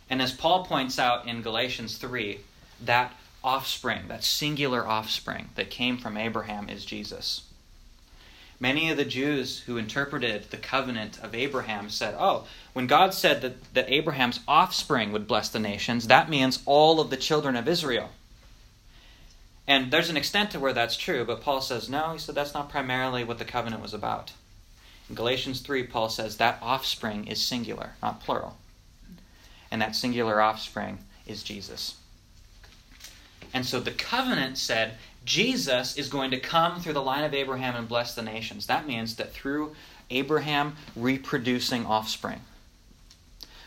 And 0.09 0.23
as 0.23 0.33
Paul 0.33 0.65
points 0.65 0.99
out 0.99 1.27
in 1.27 1.43
Galatians 1.43 1.99
3, 1.99 2.41
that 2.85 3.13
offspring, 3.43 4.09
that 4.09 4.25
singular 4.25 4.87
offspring 4.87 5.51
that 5.55 5.71
came 5.71 5.99
from 5.99 6.17
Abraham 6.17 6.69
is 6.69 6.85
Jesus. 6.85 7.43
Many 8.59 8.91
of 8.91 8.97
the 8.97 9.05
Jews 9.05 9.61
who 9.61 9.77
interpreted 9.77 10.51
the 10.51 10.57
covenant 10.57 11.19
of 11.23 11.35
Abraham 11.35 11.91
said, 11.91 12.15
oh, 12.19 12.47
when 12.73 12.87
God 12.87 13.13
said 13.13 13.43
that, 13.43 13.75
that 13.75 13.91
Abraham's 13.91 14.41
offspring 14.49 15.13
would 15.13 15.29
bless 15.29 15.51
the 15.51 15.59
nations, 15.59 16.07
that 16.07 16.31
means 16.31 16.63
all 16.65 17.01
of 17.01 17.11
the 17.11 17.19
children 17.19 17.55
of 17.55 17.69
Israel. 17.69 18.11
And 19.69 19.91
there's 19.91 20.11
an 20.11 20.17
extent 20.17 20.53
to 20.53 20.61
where 20.61 20.73
that's 20.73 20.97
true, 20.97 21.25
but 21.25 21.41
Paul 21.41 21.61
says, 21.61 21.89
no, 21.89 22.13
he 22.13 22.19
said 22.19 22.35
that's 22.35 22.55
not 22.55 22.71
primarily 22.71 23.25
what 23.25 23.39
the 23.39 23.45
covenant 23.45 23.83
was 23.83 23.95
about. 23.95 24.33
In 25.09 25.15
Galatians 25.15 25.61
3, 25.61 25.85
Paul 25.85 26.09
says 26.09 26.37
that 26.37 26.59
offspring 26.63 27.27
is 27.27 27.41
singular, 27.41 27.93
not 28.03 28.21
plural. 28.21 28.57
And 29.71 29.83
that 29.83 29.97
singular 29.97 30.41
offspring 30.41 30.99
is 31.27 31.43
Jesus. 31.43 31.97
And 33.53 33.67
so 33.67 33.81
the 33.81 33.91
covenant 33.91 34.59
said 34.59 34.95
Jesus 35.25 35.97
is 35.97 36.09
going 36.09 36.31
to 36.31 36.39
come 36.39 36.81
through 36.81 36.93
the 36.93 37.03
line 37.03 37.25
of 37.25 37.35
Abraham 37.35 37.75
and 37.75 37.89
bless 37.89 38.15
the 38.15 38.23
nations. 38.23 38.67
That 38.67 38.87
means 38.87 39.17
that 39.17 39.33
through 39.33 39.75
Abraham 40.11 40.77
reproducing 40.95 41.85
offspring, 41.85 42.41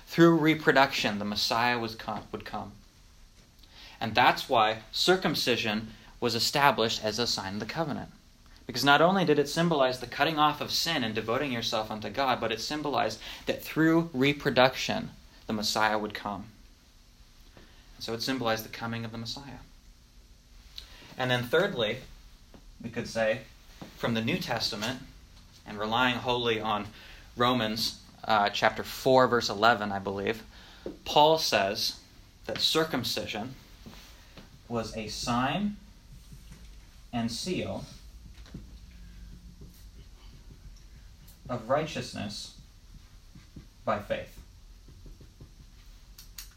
through 0.07 0.37
reproduction, 0.37 1.19
the 1.19 1.25
Messiah 1.25 1.77
was 1.77 1.97
would 2.31 2.45
come. 2.45 2.71
And 4.01 4.15
that's 4.15 4.47
why 4.47 4.79
circumcision 4.91 5.89
was 6.19 6.35
established 6.35 7.03
as 7.03 7.19
a 7.19 7.27
sign 7.27 7.55
of 7.55 7.59
the 7.59 7.65
covenant. 7.65 8.09
Because 8.65 8.83
not 8.83 9.01
only 9.01 9.25
did 9.25 9.39
it 9.39 9.49
symbolize 9.49 9.99
the 9.99 10.07
cutting 10.07 10.37
off 10.37 10.61
of 10.61 10.71
sin 10.71 11.03
and 11.03 11.15
devoting 11.15 11.51
yourself 11.51 11.89
unto 11.89 12.09
God, 12.09 12.39
but 12.39 12.51
it 12.51 12.61
symbolized 12.61 13.19
that 13.45 13.63
through 13.63 14.09
reproduction, 14.13 15.09
the 15.47 15.53
Messiah 15.53 15.97
would 15.97 16.13
come. 16.13 16.45
So 17.97 18.13
it 18.13 18.21
symbolized 18.21 18.65
the 18.65 18.69
coming 18.69 19.03
of 19.03 19.11
the 19.11 19.17
Messiah. 19.17 19.63
And 21.17 21.31
then, 21.31 21.43
thirdly, 21.43 21.97
we 22.81 22.89
could 22.89 23.07
say 23.07 23.41
from 23.97 24.13
the 24.13 24.21
New 24.21 24.37
Testament, 24.37 24.99
and 25.65 25.79
relying 25.79 26.15
wholly 26.15 26.59
on 26.59 26.87
Romans 27.37 27.99
uh, 28.25 28.49
chapter 28.49 28.83
4, 28.83 29.27
verse 29.27 29.49
11, 29.49 29.91
I 29.91 29.99
believe, 29.99 30.43
Paul 31.05 31.37
says 31.37 31.99
that 32.45 32.59
circumcision 32.59 33.55
was 34.69 34.95
a 34.95 35.07
sign 35.07 35.75
and 37.11 37.31
seal 37.31 37.83
of 41.49 41.67
righteousness 41.67 42.55
by 43.83 43.99
faith. 43.99 44.39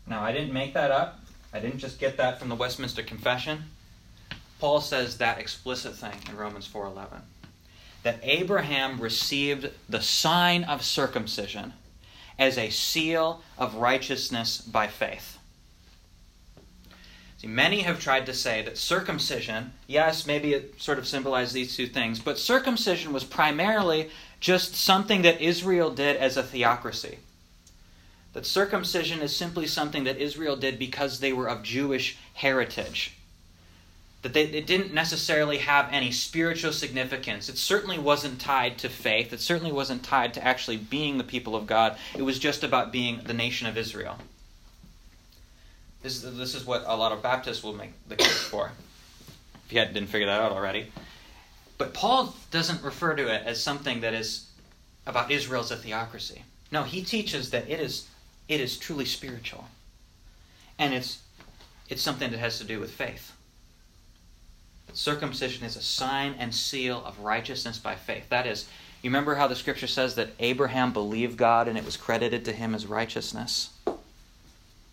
Now, 0.07 0.22
I 0.22 0.33
didn't 0.33 0.53
make 0.53 0.75
that 0.75 0.90
up. 0.90 1.20
I 1.55 1.61
didn't 1.61 1.79
just 1.79 1.98
get 1.98 2.18
that 2.18 2.38
from 2.38 2.51
the 2.51 2.55
Westminster 2.55 3.03
Confession. 3.03 3.64
Paul 4.61 4.81
says 4.81 5.18
that 5.18 5.38
explicit 5.38 5.96
thing 5.96 6.18
in 6.29 6.37
Romans 6.37 6.66
4:11 6.66 7.22
that 8.03 8.18
Abraham 8.22 9.01
received 9.01 9.70
the 9.88 10.03
sign 10.03 10.64
of 10.64 10.85
circumcision 10.85 11.72
as 12.38 12.59
a 12.59 12.70
seal 12.70 13.42
of 13.57 13.77
righteousness 13.77 14.61
by 14.61 14.88
faith. 14.88 15.38
See, 17.43 17.49
many 17.49 17.81
have 17.81 17.99
tried 17.99 18.27
to 18.27 18.35
say 18.35 18.63
that 18.63 18.79
circumcision, 18.79 19.73
yes, 19.89 20.29
maybe 20.29 20.55
it 20.55 20.81
sort 20.81 20.99
of 20.99 21.09
symbolized 21.09 21.53
these 21.53 21.77
two 21.77 21.89
things, 21.89 22.21
but 22.21 22.39
circumcision 22.39 23.13
was 23.13 23.25
primarily 23.25 24.11
just 24.39 24.77
something 24.77 25.23
that 25.23 25.41
Israel 25.41 25.91
did 25.91 26.17
as 26.17 26.37
a 26.37 26.45
theocracy. 26.45 27.19
That 28.33 28.47
circumcision 28.47 29.21
is 29.23 29.35
simply 29.35 29.67
something 29.67 30.05
that 30.05 30.19
Israel 30.19 30.55
did 30.55 30.79
because 30.79 31.19
they 31.19 31.33
were 31.33 31.49
of 31.49 31.65
Jewish 31.65 32.17
heritage 32.35 33.17
that 34.23 34.35
they, 34.35 34.45
it 34.45 34.69
didn't 34.69 34.95
necessarily 34.95 35.59
have 35.59 35.89
any 35.91 36.13
spiritual 36.13 36.73
significance. 36.73 37.49
It 37.49 37.59
certainly 37.59 37.99
wasn't 37.99 38.41
tied 38.41 38.79
to 38.79 38.89
faith. 38.89 39.33
It 39.33 39.41
certainly 39.41 39.73
wasn't 39.73 40.05
tied 40.05 40.33
to 40.35 40.45
actually 40.45 40.77
being 40.77 41.19
the 41.19 41.25
people 41.25 41.57
of 41.57 41.67
God. 41.67 41.97
It 42.17 42.23
was 42.23 42.39
just 42.39 42.63
about 42.63 42.93
being 42.93 43.23
the 43.25 43.35
nation 43.35 43.67
of 43.67 43.77
Israel. 43.77 44.19
This, 46.03 46.23
this 46.23 46.55
is 46.55 46.67
what 46.67 46.83
a 46.87 46.97
lot 46.97 47.12
of 47.12 47.23
Baptists 47.23 47.62
will 47.62 47.75
make 47.75 47.93
the 48.09 48.17
case 48.17 48.43
for, 48.43 48.73
if 49.67 49.73
you 49.73 49.85
didn't 49.85 50.09
figure 50.09 50.27
that 50.27 50.41
out 50.41 50.53
already. 50.53 50.91
But 51.79 51.95
Paul 51.95 52.35
doesn't 52.51 52.83
refer 52.83 53.15
to 53.15 53.33
it 53.33 53.43
as 53.47 53.62
something 53.62 54.01
that 54.01 54.15
is 54.15 54.47
about 55.07 55.31
Israel 55.31 55.62
as 55.62 55.71
a 55.71 55.77
theocracy. 55.77 56.43
No, 56.71 56.83
he 56.83 57.03
teaches 57.03 57.51
that 57.51 57.69
it 57.69 57.81
is, 57.81 58.09
it 58.49 58.61
is 58.61 58.79
truly 58.79 59.05
spiritual. 59.05 59.67
And 60.79 60.95
it's, 60.95 61.23
it's 61.88 62.03
something 62.03 62.31
that 62.31 62.38
has 62.38 62.59
to 62.59 62.65
do 62.65 62.81
with 62.81 62.91
faith. 62.91 63.33
Circumcision 64.95 65.65
is 65.65 65.77
a 65.77 65.83
sign 65.83 66.35
and 66.38 66.55
seal 66.55 67.03
of 67.05 67.19
righteousness 67.21 67.79
by 67.79 67.95
faith. 67.95 68.29
That 68.29 68.47
is, 68.47 68.69
you 69.03 69.11
remember 69.11 69.35
how 69.35 69.47
the 69.47 69.57
scripture 69.57 69.87
says 69.87 70.15
that 70.17 70.31
Abraham 70.38 70.93
believed 70.93 71.37
God 71.37 71.69
and 71.69 71.79
it 71.79 71.85
was 71.85 71.97
credited 71.97 72.45
to 72.47 72.53
him 72.53 72.75
as 72.75 72.87
righteousness? 72.87 73.71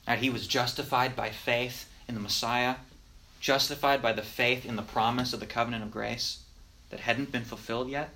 That 0.10 0.17
he 0.17 0.32
was 0.32 0.48
justified 0.48 1.15
by 1.15 1.30
faith 1.30 1.88
in 2.08 2.15
the 2.15 2.19
Messiah, 2.19 2.78
justified 3.39 4.02
by 4.02 4.12
the 4.12 4.24
faith 4.24 4.65
in 4.65 4.76
the 4.76 4.82
promise 4.82 5.34
of 5.34 5.39
the 5.39 5.45
covenant 5.45 5.84
of 5.84 5.91
grace 5.91 6.39
that 6.89 7.02
hadn't 7.02 7.32
been 7.32 7.43
fulfilled 7.43 7.89
yet. 7.89 8.10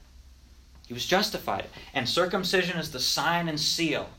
He 0.88 0.96
was 0.96 1.06
justified. 1.06 1.68
And 1.94 2.10
circumcision 2.10 2.80
is 2.80 2.92
the 2.92 3.00
sign 3.00 3.48
and 3.48 3.60
seal 3.60 4.10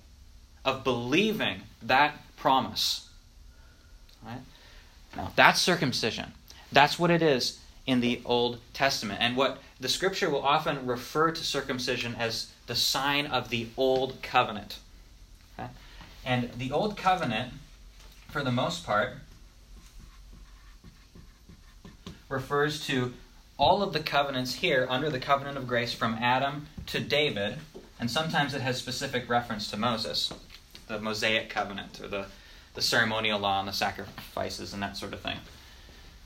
of 0.64 0.84
believing 0.84 1.62
that 1.82 2.14
promise. 2.36 3.08
Right? 4.24 4.38
Now, 5.16 5.32
that's 5.34 5.60
circumcision. 5.60 6.32
That's 6.70 6.96
what 6.96 7.10
it 7.10 7.22
is 7.22 7.58
in 7.86 8.00
the 8.00 8.20
Old 8.24 8.60
Testament. 8.72 9.18
And 9.20 9.36
what 9.36 9.58
the 9.80 9.88
scripture 9.88 10.30
will 10.30 10.42
often 10.42 10.86
refer 10.86 11.32
to 11.32 11.42
circumcision 11.42 12.14
as 12.20 12.52
the 12.68 12.76
sign 12.76 13.26
of 13.26 13.48
the 13.48 13.66
Old 13.76 14.22
Covenant. 14.22 14.78
Okay? 15.58 15.70
And 16.24 16.52
the 16.52 16.70
Old 16.70 16.96
Covenant, 16.96 17.52
for 18.34 18.42
the 18.42 18.50
most 18.50 18.84
part, 18.84 19.10
refers 22.28 22.84
to 22.84 23.14
all 23.56 23.80
of 23.80 23.92
the 23.92 24.00
covenants 24.00 24.54
here 24.54 24.88
under 24.90 25.08
the 25.08 25.20
covenant 25.20 25.56
of 25.56 25.68
grace 25.68 25.94
from 25.94 26.14
Adam 26.14 26.66
to 26.84 26.98
David, 26.98 27.58
and 28.00 28.10
sometimes 28.10 28.52
it 28.52 28.60
has 28.60 28.76
specific 28.76 29.28
reference 29.28 29.70
to 29.70 29.76
Moses, 29.76 30.32
the 30.88 30.98
Mosaic 30.98 31.48
covenant, 31.48 32.00
or 32.00 32.08
the, 32.08 32.26
the 32.74 32.82
ceremonial 32.82 33.38
law 33.38 33.60
and 33.60 33.68
the 33.68 33.72
sacrifices 33.72 34.74
and 34.74 34.82
that 34.82 34.96
sort 34.96 35.12
of 35.12 35.20
thing. 35.20 35.38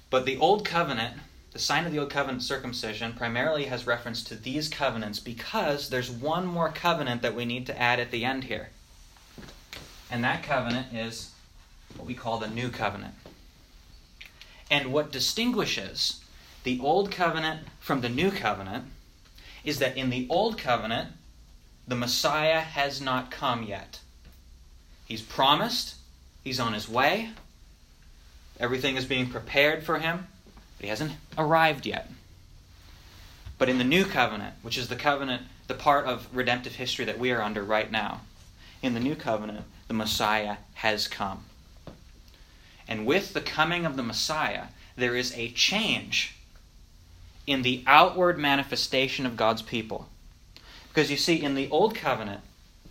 But 0.09 0.25
the 0.25 0.39
Old 0.39 0.65
Covenant, 0.65 1.15
the 1.53 1.59
sign 1.59 1.85
of 1.85 1.93
the 1.93 1.99
Old 1.99 2.09
Covenant 2.09 2.43
circumcision, 2.43 3.13
primarily 3.13 3.67
has 3.67 3.87
reference 3.87 4.25
to 4.25 4.35
these 4.35 4.71
covenants 4.71 5.21
because 5.21 5.91
there's 5.91 6.11
one 6.11 6.47
more 6.47 6.71
covenant 6.71 7.21
that 7.21 7.35
we 7.35 7.45
need 7.45 7.67
to 7.67 7.79
add 7.79 8.01
at 8.01 8.11
the 8.11 8.25
end 8.25 8.45
here. 8.45 8.71
And 10.11 10.25
that 10.25 10.43
covenant 10.43 10.95
is 10.95 11.33
what 11.97 12.07
we 12.07 12.15
call 12.15 12.39
the 12.39 12.49
New 12.49 12.71
Covenant. 12.71 13.15
And 14.71 14.93
what 14.93 15.13
distinguishes 15.13 16.21
the 16.65 16.81
Old 16.81 17.11
Covenant 17.11 17.61
from 17.81 18.01
the 18.01 18.09
New 18.09 18.31
Covenant 18.31 18.85
is 19.65 19.79
that 19.79 19.97
in 19.97 20.11
the 20.11 20.27
Old 20.29 20.59
Covenant, 20.59 21.11
the 21.87 21.97
Messiah 21.97 22.61
has 22.61 23.01
not 23.01 23.31
come 23.31 23.63
yet. 23.63 24.01
He's 25.07 25.23
promised, 25.23 25.95
he's 26.45 26.61
on 26.61 26.75
his 26.75 26.89
way, 26.89 27.31
Everything 28.61 28.97
is 28.97 29.05
being 29.05 29.31
prepared 29.31 29.85
for 29.85 29.99
him, 29.99 30.27
but 30.77 30.85
he 30.85 30.89
hasn't 30.89 31.13
arrived 31.37 31.87
yet. 31.87 32.11
But 33.57 33.69
in 33.69 33.79
the 33.79 33.85
new 33.85 34.05
covenant, 34.05 34.55
which 34.63 34.79
is 34.79 34.89
the 34.89 34.97
covenant, 34.97 35.43
the 35.69 35.75
part 35.75 36.07
of 36.07 36.29
redemptive 36.33 36.75
history 36.75 37.05
that 37.05 37.19
we 37.19 37.31
are 37.31 37.43
under 37.43 37.63
right 37.63 37.91
now, 37.91 38.23
in 38.83 38.95
the 38.95 39.01
new 39.01 39.15
covenant, 39.15 39.65
the 39.87 39.95
Messiah 39.95 40.57
has 40.75 41.07
come. 41.09 41.45
And 42.89 43.07
with 43.07 43.35
the 43.35 43.41
coming 43.41 43.85
of 43.85 43.97
the 43.97 44.03
Messiah, 44.03 44.69
there 44.97 45.15
is 45.15 45.37
a 45.37 45.51
change 45.51 46.35
in 47.47 47.63
the 47.63 47.85
outward 47.87 48.39
manifestation 48.39 49.27
of 49.27 49.37
God's 49.37 49.63
people. 49.63 50.09
Because 50.89 51.11
you 51.11 51.17
see, 51.17 51.43
in 51.43 51.55
the 51.55 51.69
Old 51.71 51.95
Covenant, 51.95 52.41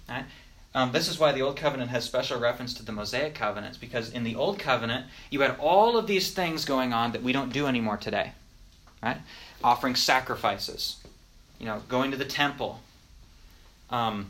right, 0.08 0.26
um, 0.74 0.92
this 0.92 1.08
is 1.08 1.20
why 1.20 1.32
the 1.32 1.42
Old 1.42 1.58
Covenant 1.58 1.90
has 1.90 2.06
special 2.06 2.40
reference 2.40 2.74
to 2.76 2.86
the 2.86 2.92
Mosaic 2.92 3.34
covenants, 3.34 3.78
because 3.78 4.12
in 4.12 4.24
the 4.24 4.36
Old 4.36 4.60
Covenant, 4.60 5.08
you 5.32 5.42
had 5.42 5.58
all 5.60 5.98
of 5.98 6.06
these 6.06 6.32
things 6.32 6.66
going 6.66 6.94
on 6.94 7.12
that 7.14 7.24
we 7.24 7.34
don't 7.34 7.52
do 7.52 7.66
anymore 7.66 7.98
today. 7.98 8.34
Right? 9.02 9.18
Offering 9.64 9.96
sacrifices, 9.96 10.98
you 11.60 11.66
know, 11.66 11.82
going 11.90 12.12
to 12.12 12.18
the 12.18 12.26
temple, 12.26 12.82
um, 13.90 14.28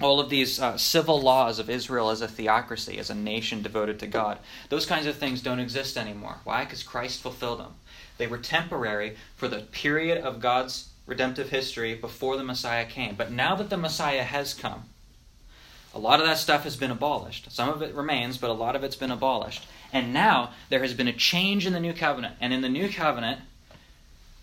all 0.00 0.20
of 0.20 0.30
these 0.30 0.60
uh, 0.60 0.76
civil 0.76 1.20
laws 1.20 1.58
of 1.58 1.70
Israel 1.70 2.10
as 2.10 2.20
a 2.20 2.28
theocracy, 2.28 2.98
as 2.98 3.10
a 3.10 3.14
nation 3.14 3.62
devoted 3.62 3.98
to 4.00 4.06
God. 4.06 4.38
Those 4.68 4.86
kinds 4.86 5.06
of 5.06 5.16
things 5.16 5.42
don't 5.42 5.60
exist 5.60 5.96
anymore. 5.96 6.38
Why? 6.44 6.64
Because 6.64 6.82
Christ 6.82 7.20
fulfilled 7.20 7.60
them. 7.60 7.74
They 8.18 8.26
were 8.26 8.38
temporary 8.38 9.16
for 9.36 9.48
the 9.48 9.60
period 9.60 10.18
of 10.18 10.40
God's 10.40 10.88
redemptive 11.06 11.50
history 11.50 11.94
before 11.94 12.36
the 12.36 12.44
Messiah 12.44 12.86
came. 12.86 13.14
But 13.14 13.32
now 13.32 13.54
that 13.56 13.70
the 13.70 13.76
Messiah 13.76 14.22
has 14.22 14.54
come, 14.54 14.84
a 15.94 15.98
lot 15.98 16.20
of 16.20 16.26
that 16.26 16.38
stuff 16.38 16.64
has 16.64 16.76
been 16.76 16.90
abolished. 16.90 17.52
Some 17.52 17.68
of 17.68 17.82
it 17.82 17.94
remains, 17.94 18.38
but 18.38 18.50
a 18.50 18.54
lot 18.54 18.76
of 18.76 18.82
it's 18.82 18.96
been 18.96 19.10
abolished. 19.10 19.66
And 19.92 20.12
now 20.12 20.52
there 20.70 20.80
has 20.80 20.94
been 20.94 21.08
a 21.08 21.12
change 21.12 21.66
in 21.66 21.74
the 21.74 21.80
new 21.80 21.92
covenant. 21.92 22.36
And 22.40 22.52
in 22.52 22.62
the 22.62 22.68
new 22.68 22.88
covenant, 22.88 23.40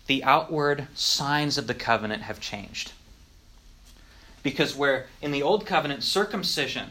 the 0.06 0.22
outward 0.22 0.86
signs 0.94 1.58
of 1.58 1.66
the 1.66 1.74
covenant 1.74 2.22
have 2.22 2.40
changed. 2.40 2.92
Because 4.42 4.74
where 4.74 5.06
in 5.20 5.32
the 5.32 5.42
old 5.42 5.66
covenant, 5.66 6.02
circumcision 6.02 6.90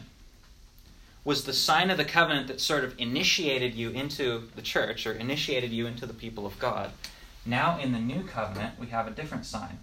was 1.24 1.44
the 1.44 1.52
sign 1.52 1.90
of 1.90 1.98
the 1.98 2.04
covenant 2.04 2.48
that 2.48 2.60
sort 2.60 2.84
of 2.84 2.98
initiated 2.98 3.74
you 3.74 3.90
into 3.90 4.48
the 4.56 4.62
church 4.62 5.06
or 5.06 5.12
initiated 5.12 5.70
you 5.70 5.86
into 5.86 6.06
the 6.06 6.14
people 6.14 6.46
of 6.46 6.58
God, 6.58 6.90
now 7.44 7.78
in 7.78 7.92
the 7.92 7.98
new 7.98 8.22
covenant, 8.22 8.78
we 8.78 8.86
have 8.88 9.06
a 9.06 9.10
different 9.10 9.46
sign 9.46 9.78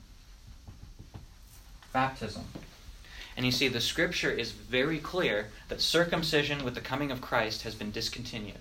baptism. 1.94 2.44
And 3.36 3.44
you 3.44 3.52
see, 3.52 3.68
the 3.68 3.82
scripture 3.82 4.30
is 4.30 4.52
very 4.52 5.00
clear 5.00 5.48
that 5.68 5.82
circumcision 5.82 6.64
with 6.64 6.76
the 6.76 6.82
coming 6.82 7.10
of 7.10 7.22
Christ 7.22 7.64
has 7.64 7.74
been 7.74 7.90
discontinued. 7.90 8.60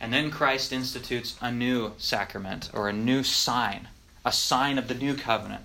And 0.00 0.12
then 0.14 0.30
Christ 0.30 0.72
institutes 0.72 1.36
a 1.42 1.52
new 1.52 1.92
sacrament 1.98 2.70
or 2.72 2.88
a 2.88 2.92
new 2.92 3.22
sign, 3.22 3.88
a 4.24 4.32
sign 4.32 4.78
of 4.78 4.88
the 4.88 4.94
new 4.94 5.14
covenant. 5.14 5.64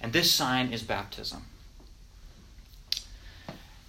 And 0.00 0.12
this 0.12 0.30
sign 0.30 0.72
is 0.72 0.82
baptism. 0.82 1.44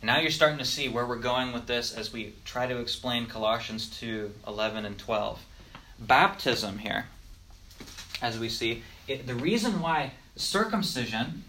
Now 0.01 0.19
you're 0.19 0.31
starting 0.31 0.59
to 0.59 0.65
see 0.65 0.87
where 0.87 1.05
we're 1.05 1.17
going 1.17 1.51
with 1.51 1.65
this 1.65 1.93
as 1.93 2.13
we 2.13 2.33
try 2.45 2.67
to 2.67 2.79
explain 2.79 3.25
Colossians 3.25 3.89
2 3.99 4.31
11 4.47 4.85
and 4.85 4.97
12. 4.97 5.43
Baptism 5.99 6.77
here, 6.77 7.07
as 8.21 8.39
we 8.39 8.47
see, 8.47 8.83
it, 9.07 9.25
the 9.25 9.35
reason 9.35 9.81
why 9.81 10.11
circumcision 10.35 11.43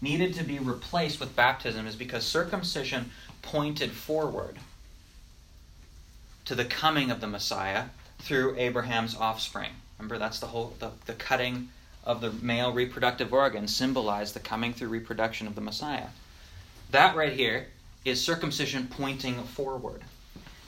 needed 0.00 0.34
to 0.34 0.44
be 0.44 0.58
replaced 0.58 1.20
with 1.20 1.36
baptism 1.36 1.86
is 1.86 1.94
because 1.94 2.24
circumcision 2.24 3.10
pointed 3.42 3.92
forward 3.92 4.58
to 6.44 6.54
the 6.54 6.64
coming 6.64 7.10
of 7.10 7.20
the 7.20 7.26
Messiah 7.26 7.84
through 8.18 8.56
Abraham's 8.56 9.14
offspring. 9.14 9.70
Remember, 9.98 10.18
that's 10.18 10.40
the 10.40 10.46
whole 10.46 10.74
the, 10.78 10.90
the 11.06 11.12
cutting 11.12 11.68
of 12.04 12.20
the 12.20 12.30
male 12.30 12.72
reproductive 12.72 13.32
organ 13.32 13.66
symbolized 13.66 14.34
the 14.34 14.40
coming 14.40 14.72
through 14.72 14.88
reproduction 14.88 15.46
of 15.46 15.54
the 15.54 15.60
Messiah. 15.60 16.08
That 16.90 17.16
right 17.16 17.32
here 17.32 17.68
is 18.04 18.22
circumcision 18.22 18.86
pointing 18.88 19.42
forward. 19.42 20.02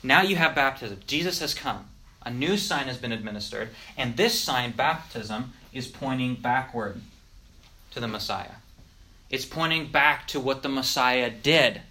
Now 0.03 0.21
you 0.21 0.35
have 0.35 0.55
baptism. 0.55 0.99
Jesus 1.07 1.39
has 1.39 1.53
come. 1.53 1.85
A 2.23 2.31
new 2.31 2.57
sign 2.57 2.87
has 2.87 2.97
been 2.97 3.11
administered, 3.11 3.69
and 3.95 4.17
this 4.17 4.39
sign, 4.39 4.71
baptism, 4.71 5.53
is 5.71 5.87
pointing 5.87 6.35
backward 6.35 7.01
to 7.91 7.99
the 7.99 8.07
Messiah. 8.07 8.55
It's 9.29 9.45
pointing 9.45 9.91
back 9.91 10.27
to 10.29 10.39
what 10.39 10.63
the 10.63 10.69
Messiah 10.69 11.29
did 11.29 11.81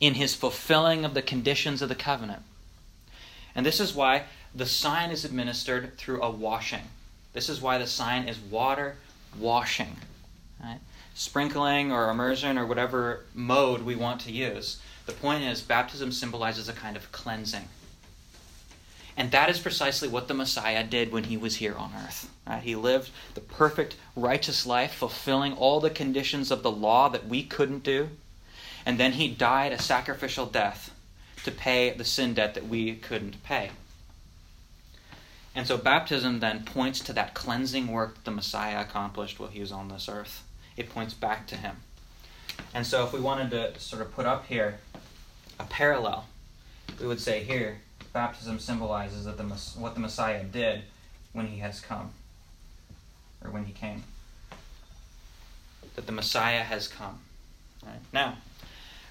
in 0.00 0.14
his 0.14 0.34
fulfilling 0.34 1.04
of 1.04 1.14
the 1.14 1.22
conditions 1.22 1.82
of 1.82 1.88
the 1.88 1.94
covenant. 1.94 2.42
And 3.54 3.64
this 3.64 3.80
is 3.80 3.94
why 3.94 4.24
the 4.54 4.66
sign 4.66 5.10
is 5.10 5.24
administered 5.24 5.96
through 5.96 6.22
a 6.22 6.30
washing. 6.30 6.82
This 7.34 7.50
is 7.50 7.60
why 7.60 7.76
the 7.76 7.86
sign 7.86 8.28
is 8.28 8.38
water 8.38 8.96
washing. 9.38 9.96
Right? 10.62 10.78
Sprinkling 11.14 11.92
or 11.92 12.08
immersion 12.08 12.56
or 12.56 12.64
whatever 12.64 13.24
mode 13.34 13.82
we 13.82 13.96
want 13.96 14.22
to 14.22 14.32
use. 14.32 14.80
The 15.04 15.12
point 15.12 15.44
is, 15.44 15.60
baptism 15.60 16.12
symbolizes 16.12 16.68
a 16.68 16.72
kind 16.72 16.96
of 16.96 17.12
cleansing. 17.12 17.68
And 19.16 19.30
that 19.30 19.50
is 19.50 19.60
precisely 19.60 20.08
what 20.08 20.26
the 20.26 20.34
Messiah 20.34 20.82
did 20.82 21.12
when 21.12 21.24
he 21.24 21.36
was 21.36 21.56
here 21.56 21.74
on 21.76 21.92
earth. 22.04 22.30
Right? 22.46 22.62
He 22.62 22.74
lived 22.74 23.10
the 23.34 23.40
perfect, 23.40 23.96
righteous 24.16 24.64
life, 24.64 24.94
fulfilling 24.94 25.52
all 25.52 25.80
the 25.80 25.90
conditions 25.90 26.50
of 26.50 26.62
the 26.62 26.70
law 26.70 27.08
that 27.08 27.26
we 27.26 27.42
couldn't 27.42 27.82
do. 27.82 28.08
And 28.86 28.98
then 28.98 29.12
he 29.12 29.28
died 29.28 29.72
a 29.72 29.80
sacrificial 29.80 30.46
death 30.46 30.92
to 31.44 31.50
pay 31.50 31.90
the 31.90 32.04
sin 32.04 32.34
debt 32.34 32.54
that 32.54 32.68
we 32.68 32.94
couldn't 32.94 33.42
pay. 33.42 33.70
And 35.54 35.66
so 35.66 35.76
baptism 35.76 36.40
then 36.40 36.64
points 36.64 37.00
to 37.00 37.12
that 37.12 37.34
cleansing 37.34 37.86
work 37.86 38.14
that 38.14 38.24
the 38.24 38.30
Messiah 38.30 38.80
accomplished 38.80 39.38
while 39.38 39.50
he 39.50 39.60
was 39.60 39.70
on 39.70 39.88
this 39.88 40.08
earth. 40.08 40.42
It 40.76 40.90
points 40.90 41.14
back 41.14 41.46
to 41.48 41.56
him. 41.56 41.76
And 42.72 42.86
so 42.86 43.04
if 43.04 43.12
we 43.12 43.20
wanted 43.20 43.50
to 43.50 43.78
sort 43.78 44.02
of 44.02 44.12
put 44.12 44.26
up 44.26 44.46
here 44.46 44.78
a 45.60 45.64
parallel, 45.64 46.26
we 47.00 47.06
would 47.06 47.20
say 47.20 47.44
here, 47.44 47.78
baptism 48.12 48.58
symbolizes 48.58 49.24
that 49.24 49.36
the, 49.36 49.44
what 49.78 49.94
the 49.94 50.00
Messiah 50.00 50.42
did 50.42 50.82
when 51.32 51.46
he 51.46 51.58
has 51.58 51.80
come, 51.80 52.10
or 53.42 53.50
when 53.50 53.64
he 53.64 53.72
came. 53.72 54.02
That 55.94 56.06
the 56.06 56.12
Messiah 56.12 56.62
has 56.62 56.88
come. 56.88 57.20
Right? 57.84 58.00
Now, 58.12 58.38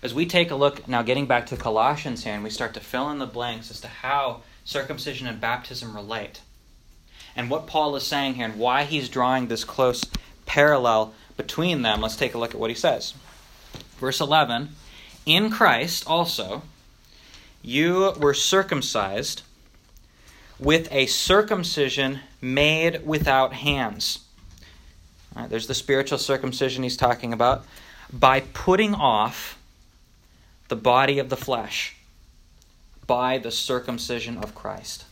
as 0.02 0.14
we 0.14 0.26
take 0.26 0.52
a 0.52 0.56
look, 0.56 0.88
now 0.88 1.02
getting 1.02 1.26
back 1.26 1.46
to 1.48 1.58
Colossians 1.58 2.24
here, 2.24 2.34
and 2.34 2.44
we 2.44 2.50
start 2.50 2.74
to 2.74 2.82
fill 2.82 3.10
in 3.12 3.20
the 3.20 3.26
blanks 3.26 3.72
as 3.72 3.80
to 3.82 3.88
how 3.88 4.42
circumcision 4.64 5.28
and 5.28 5.42
baptism 5.42 5.96
relate, 5.96 6.42
and 7.36 7.50
what 7.50 7.68
Paul 7.68 7.96
is 7.96 8.04
saying 8.04 8.36
here, 8.36 8.46
and 8.46 8.60
why 8.60 8.84
he's 8.84 9.10
drawing 9.10 9.48
this 9.48 9.64
close 9.64 10.04
parallel 10.46 11.14
between 11.36 11.82
them, 11.82 12.02
let's 12.02 12.16
take 12.16 12.34
a 12.34 12.38
look 12.38 12.54
at 12.54 12.60
what 12.60 12.70
he 12.70 12.76
says. 12.76 13.14
Verse 13.98 14.20
11 14.20 14.70
In 15.26 15.50
Christ 15.50 16.06
also, 16.06 16.64
you 17.62 18.14
were 18.20 18.34
circumcised 18.34 19.42
with 20.60 20.88
a 20.92 21.06
circumcision 21.08 22.20
made 22.42 23.06
without 23.06 23.54
hands. 23.54 24.20
Right, 25.36 25.50
there's 25.50 25.68
the 25.68 25.74
spiritual 25.74 26.20
circumcision 26.20 26.84
he's 26.84 26.98
talking 26.98 27.34
about. 27.34 27.66
By 28.12 28.42
putting 28.42 28.94
off 28.94 29.58
the 30.68 30.76
body 30.76 31.18
of 31.18 31.30
the 31.30 31.38
flesh 31.38 31.96
by 33.08 33.38
the 33.38 33.52
circumcision 33.52 34.38
of 34.38 34.56
Christ. 34.56 35.06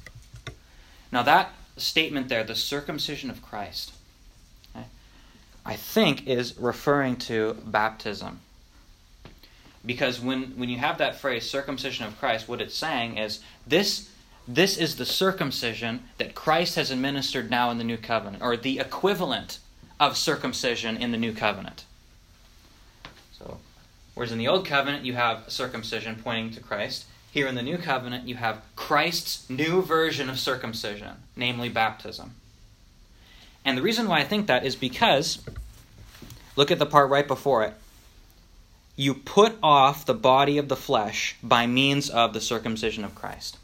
Now, 1.11 1.23
that 1.23 1.53
statement 1.77 2.29
there, 2.29 2.43
the 2.43 2.55
circumcision 2.55 3.29
of 3.29 3.41
Christ, 3.41 3.93
okay, 4.75 4.85
I 5.65 5.75
think 5.75 6.27
is 6.27 6.57
referring 6.57 7.17
to 7.17 7.55
baptism. 7.65 8.39
Because 9.85 10.19
when, 10.21 10.57
when 10.57 10.69
you 10.69 10.77
have 10.77 10.99
that 10.99 11.19
phrase, 11.19 11.49
circumcision 11.49 12.05
of 12.05 12.17
Christ, 12.19 12.47
what 12.47 12.61
it's 12.61 12.75
saying 12.75 13.17
is 13.17 13.41
this, 13.65 14.09
this 14.47 14.77
is 14.77 14.95
the 14.95 15.05
circumcision 15.05 16.03
that 16.17 16.35
Christ 16.35 16.75
has 16.75 16.91
administered 16.91 17.49
now 17.49 17.71
in 17.71 17.77
the 17.77 17.83
new 17.83 17.97
covenant, 17.97 18.43
or 18.43 18.55
the 18.55 18.79
equivalent 18.79 19.59
of 19.99 20.17
circumcision 20.17 20.97
in 20.97 21.11
the 21.11 21.17
new 21.17 21.33
covenant. 21.33 21.85
So, 23.37 23.57
Whereas 24.13 24.31
in 24.31 24.37
the 24.37 24.47
Old 24.47 24.65
Covenant, 24.65 25.05
you 25.05 25.13
have 25.13 25.49
circumcision 25.49 26.19
pointing 26.21 26.51
to 26.51 26.59
Christ. 26.59 27.05
Here 27.31 27.47
in 27.47 27.55
the 27.55 27.63
New 27.63 27.77
Covenant, 27.77 28.27
you 28.27 28.35
have 28.35 28.61
Christ's 28.75 29.49
new 29.49 29.81
version 29.81 30.29
of 30.29 30.37
circumcision, 30.37 31.15
namely 31.37 31.69
baptism. 31.69 32.35
And 33.63 33.77
the 33.77 33.81
reason 33.81 34.09
why 34.09 34.19
I 34.19 34.25
think 34.25 34.47
that 34.47 34.65
is 34.65 34.75
because, 34.75 35.41
look 36.57 36.71
at 36.71 36.79
the 36.79 36.85
part 36.85 37.09
right 37.09 37.25
before 37.25 37.63
it. 37.63 37.73
You 38.97 39.13
put 39.13 39.57
off 39.63 40.05
the 40.05 40.13
body 40.13 40.57
of 40.57 40.67
the 40.67 40.75
flesh 40.75 41.37
by 41.41 41.67
means 41.67 42.09
of 42.09 42.33
the 42.33 42.41
circumcision 42.41 43.05
of 43.05 43.15
Christ. 43.15 43.57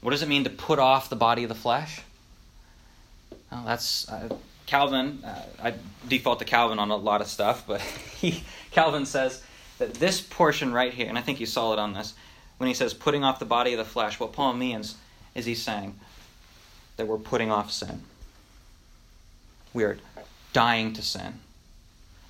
What 0.00 0.12
does 0.12 0.22
it 0.22 0.28
mean 0.28 0.44
to 0.44 0.50
put 0.50 0.78
off 0.78 1.10
the 1.10 1.16
body 1.16 1.42
of 1.42 1.50
the 1.50 1.54
flesh? 1.54 2.00
Well, 3.52 3.64
that's 3.66 4.08
uh, 4.08 4.34
Calvin, 4.64 5.22
uh, 5.22 5.42
I 5.62 5.74
default 6.08 6.38
to 6.38 6.46
Calvin 6.46 6.78
on 6.78 6.90
a 6.90 6.96
lot 6.96 7.20
of 7.20 7.26
stuff, 7.26 7.64
but 7.66 7.80
he, 8.20 8.42
Calvin 8.70 9.04
says 9.04 9.42
that 9.78 9.94
this 9.94 10.20
portion 10.20 10.72
right 10.72 10.92
here, 10.92 11.08
and 11.08 11.18
I 11.18 11.20
think 11.20 11.40
you 11.40 11.46
saw 11.46 11.72
it 11.72 11.78
on 11.78 11.94
this, 11.94 12.14
when 12.58 12.68
he 12.68 12.74
says 12.74 12.94
putting 12.94 13.24
off 13.24 13.38
the 13.38 13.44
body 13.44 13.72
of 13.72 13.78
the 13.78 13.84
flesh, 13.84 14.20
what 14.20 14.32
Paul 14.32 14.54
means 14.54 14.96
is 15.34 15.44
he's 15.44 15.62
saying 15.62 15.98
that 16.96 17.06
we're 17.06 17.18
putting 17.18 17.50
off 17.50 17.72
sin. 17.72 18.02
We 19.72 19.84
are 19.84 19.98
dying 20.52 20.92
to 20.92 21.02
sin. 21.02 21.40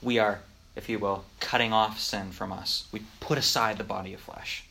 We 0.01 0.19
are, 0.19 0.41
if 0.75 0.89
you 0.89 0.99
will, 0.99 1.25
cutting 1.41 1.73
off 1.73 2.01
sin 2.01 2.31
from 2.33 2.53
us. 2.53 2.89
We 2.91 3.03
put 3.21 3.37
aside 3.37 3.77
the 3.77 3.85
body 3.85 4.15
of 4.15 4.21
flesh. 4.21 4.65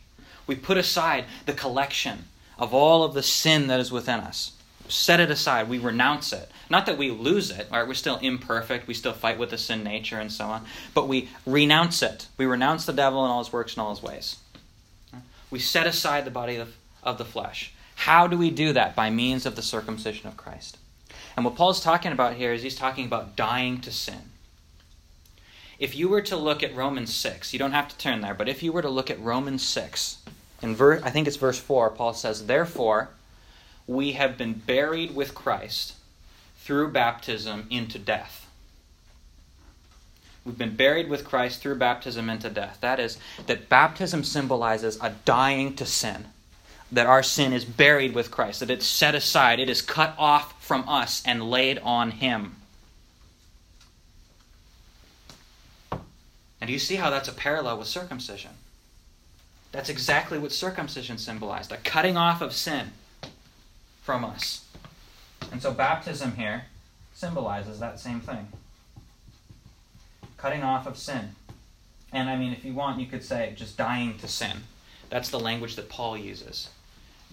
We 0.48 0.56
put 0.56 0.78
aside 0.78 1.26
the 1.46 1.54
collection 1.54 2.26
of 2.58 2.74
all 2.74 3.04
of 3.04 3.14
the 3.14 3.24
sin 3.24 3.68
that 3.68 3.80
is 3.80 3.92
within 3.92 4.20
us 4.20 4.54
set 4.94 5.20
it 5.20 5.32
aside. 5.32 5.70
We 5.70 5.80
renounce 5.80 6.34
it. 6.34 6.50
Not 6.70 6.86
that 6.86 6.98
we 6.98 7.12
lose 7.12 7.52
it, 7.52 7.68
right? 7.72 7.88
We're 7.88 7.94
still 7.94 8.18
imperfect. 8.18 8.88
We 8.88 8.94
still 8.94 9.14
fight 9.14 9.40
with 9.40 9.50
the 9.50 9.58
sin 9.58 9.84
nature 9.84 10.20
and 10.20 10.32
so 10.32 10.46
on. 10.46 10.66
But 10.94 11.08
we 11.08 11.30
renounce 11.46 12.02
it. 12.02 12.28
We 12.38 12.46
renounce 12.46 12.86
the 12.86 12.94
devil 12.94 13.24
and 13.24 13.32
all 13.32 13.44
his 13.44 13.52
works 13.52 13.74
and 13.74 13.82
all 13.82 13.94
his 13.94 14.04
ways. 14.04 14.38
We 15.50 15.60
set 15.60 15.88
aside 15.88 16.26
the 16.26 16.32
body 16.32 16.56
of, 16.56 16.76
of 17.04 17.18
the 17.18 17.26
flesh. 17.26 17.74
How 17.96 18.28
do 18.28 18.38
we 18.38 18.50
do 18.50 18.74
that? 18.74 18.96
By 18.96 19.10
means 19.10 19.46
of 19.46 19.56
the 19.56 19.62
circumcision 19.62 20.28
of 20.28 20.38
Christ. 20.38 20.78
And 21.36 21.46
what 21.46 21.56
Paul's 21.56 21.82
talking 21.82 22.12
about 22.12 22.36
here 22.36 22.54
is 22.54 22.64
he's 22.64 22.76
talking 22.76 23.06
about 23.06 23.36
dying 23.36 23.82
to 23.82 23.92
sin. 23.92 24.30
If 25.80 25.96
you 25.96 26.08
were 26.08 26.22
to 26.22 26.38
look 26.38 26.64
at 26.64 26.76
Romans 26.76 27.14
6, 27.14 27.52
you 27.52 27.60
don't 27.60 27.72
have 27.72 27.90
to 27.90 27.98
turn 27.98 28.22
there, 28.22 28.34
but 28.34 28.48
if 28.48 28.64
you 28.64 28.72
were 28.72 28.82
to 28.82 28.90
look 28.90 29.10
at 29.10 29.20
Romans 29.20 29.64
6, 29.64 30.18
in 30.62 30.76
ver- 30.76 31.02
I 31.04 31.10
think 31.10 31.28
it's 31.28 31.36
verse 31.36 31.60
4, 31.60 31.90
Paul 31.92 32.14
says, 32.14 32.46
Therefore, 32.46 33.10
we 33.88 34.14
have 34.14 34.38
been 34.38 34.54
buried 34.54 35.16
with 35.16 35.36
Christ 35.36 35.96
through 36.60 36.92
baptism 36.92 37.68
into 37.70 38.00
death. 38.00 38.48
We've 40.46 40.58
been 40.58 40.76
buried 40.76 41.10
with 41.10 41.26
Christ 41.26 41.62
through 41.62 41.76
baptism 41.76 42.30
into 42.30 42.50
death. 42.50 42.78
That 42.82 43.00
is, 43.00 43.18
that 43.48 43.70
baptism 43.70 44.24
symbolizes 44.24 44.98
a 45.02 45.14
dying 45.26 45.76
to 45.76 45.86
sin. 45.86 46.26
That 46.92 47.08
our 47.08 47.24
sin 47.24 47.54
is 47.54 47.66
buried 47.66 48.14
with 48.14 48.30
Christ, 48.30 48.60
that 48.60 48.70
it's 48.70 48.86
set 48.86 49.16
aside, 49.16 49.60
it 49.60 49.70
is 49.70 49.82
cut 49.82 50.14
off 50.18 50.64
from 50.64 50.88
us 50.88 51.24
and 51.26 51.50
laid 51.50 51.80
on 51.80 52.12
Him. 52.12 52.56
And 55.92 56.68
do 56.68 56.74
you 56.74 56.80
see 56.80 56.96
how 56.96 57.10
that's 57.10 57.28
a 57.28 57.34
parallel 57.34 57.80
with 57.80 57.88
circumcision? 57.88 58.52
That's 59.72 59.90
exactly 59.90 60.38
what 60.38 60.52
circumcision 60.52 61.18
symbolized 61.18 61.72
a 61.72 61.78
cutting 61.78 62.16
off 62.16 62.42
of 62.42 62.54
sin 62.54 62.92
from 64.04 64.24
us. 64.24 64.66
And 65.52 65.62
so 65.62 65.74
baptism 65.74 66.36
here 66.36 66.66
symbolizes 67.14 67.80
that 67.80 68.00
same 68.00 68.20
thing 68.20 68.48
cutting 70.44 70.62
off 70.62 70.86
of 70.86 70.98
sin. 70.98 71.30
And 72.12 72.30
I 72.30 72.36
mean, 72.36 72.52
if 72.52 72.66
you 72.66 72.74
want, 72.74 73.00
you 73.00 73.06
could 73.06 73.24
say 73.24 73.54
just 73.56 73.78
dying 73.78 74.18
to 74.18 74.28
sin. 74.28 74.58
That's 75.10 75.30
the 75.30 75.40
language 75.40 75.78
that 75.78 75.88
Paul 75.88 76.18
uses. 76.18 76.70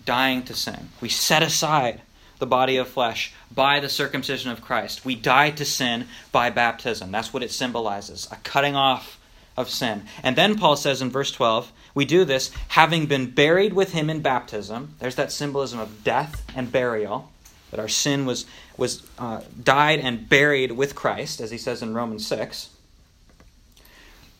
Dying 0.04 0.44
to 0.44 0.54
sin. 0.54 0.90
We 1.00 1.08
set 1.08 1.42
aside 1.42 2.02
the 2.38 2.46
body 2.46 2.76
of 2.76 2.86
flesh 2.86 3.32
by 3.52 3.80
the 3.80 3.88
circumcision 3.88 4.52
of 4.52 4.62
Christ. 4.62 5.04
We 5.04 5.16
die 5.16 5.50
to 5.50 5.64
sin 5.64 6.06
by 6.30 6.50
baptism. 6.50 7.10
That's 7.10 7.32
what 7.32 7.42
it 7.42 7.50
symbolizes 7.50 8.28
a 8.30 8.36
cutting 8.36 8.76
off 8.76 9.18
of 9.56 9.68
sin. 9.68 10.02
And 10.22 10.36
then 10.36 10.56
Paul 10.56 10.76
says 10.76 11.02
in 11.02 11.10
verse 11.10 11.32
12, 11.32 11.72
we 11.94 12.04
do 12.04 12.24
this 12.24 12.50
having 12.68 13.06
been 13.06 13.30
buried 13.30 13.72
with 13.72 13.92
him 13.92 14.10
in 14.10 14.20
baptism. 14.20 14.94
There's 14.98 15.16
that 15.16 15.32
symbolism 15.32 15.78
of 15.78 16.04
death 16.04 16.44
and 16.54 16.70
burial, 16.70 17.30
that 17.70 17.80
our 17.80 17.88
sin 17.88 18.26
was, 18.26 18.46
was 18.76 19.02
uh, 19.18 19.42
died 19.62 20.00
and 20.00 20.28
buried 20.28 20.72
with 20.72 20.94
Christ, 20.94 21.40
as 21.40 21.50
he 21.50 21.58
says 21.58 21.82
in 21.82 21.94
Romans 21.94 22.26
6. 22.26 22.70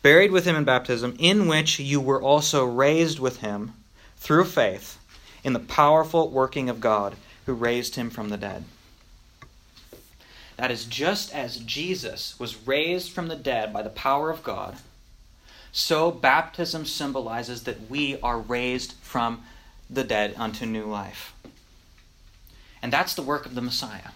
Buried 0.01 0.31
with 0.31 0.45
him 0.45 0.55
in 0.55 0.63
baptism, 0.63 1.15
in 1.19 1.47
which 1.47 1.79
you 1.79 1.99
were 1.99 2.21
also 2.21 2.65
raised 2.65 3.19
with 3.19 3.37
him 3.37 3.73
through 4.17 4.45
faith 4.45 4.97
in 5.43 5.53
the 5.53 5.59
powerful 5.59 6.29
working 6.29 6.69
of 6.69 6.79
God 6.79 7.15
who 7.45 7.53
raised 7.53 7.95
him 7.95 8.09
from 8.09 8.29
the 8.29 8.37
dead. 8.37 8.63
That 10.57 10.71
is 10.71 10.85
just 10.85 11.33
as 11.33 11.57
Jesus 11.57 12.39
was 12.39 12.67
raised 12.67 13.11
from 13.11 13.27
the 13.27 13.35
dead 13.35 13.73
by 13.73 13.81
the 13.81 13.89
power 13.89 14.29
of 14.29 14.43
God 14.43 14.77
so 15.71 16.11
baptism 16.11 16.85
symbolizes 16.85 17.63
that 17.63 17.89
we 17.89 18.19
are 18.21 18.39
raised 18.39 18.93
from 19.01 19.43
the 19.89 20.03
dead 20.03 20.33
unto 20.37 20.65
new 20.65 20.85
life. 20.85 21.33
And 22.81 22.91
that's 22.91 23.13
the 23.13 23.21
work 23.21 23.45
of 23.45 23.55
the 23.55 23.61
Messiah. 23.61 24.11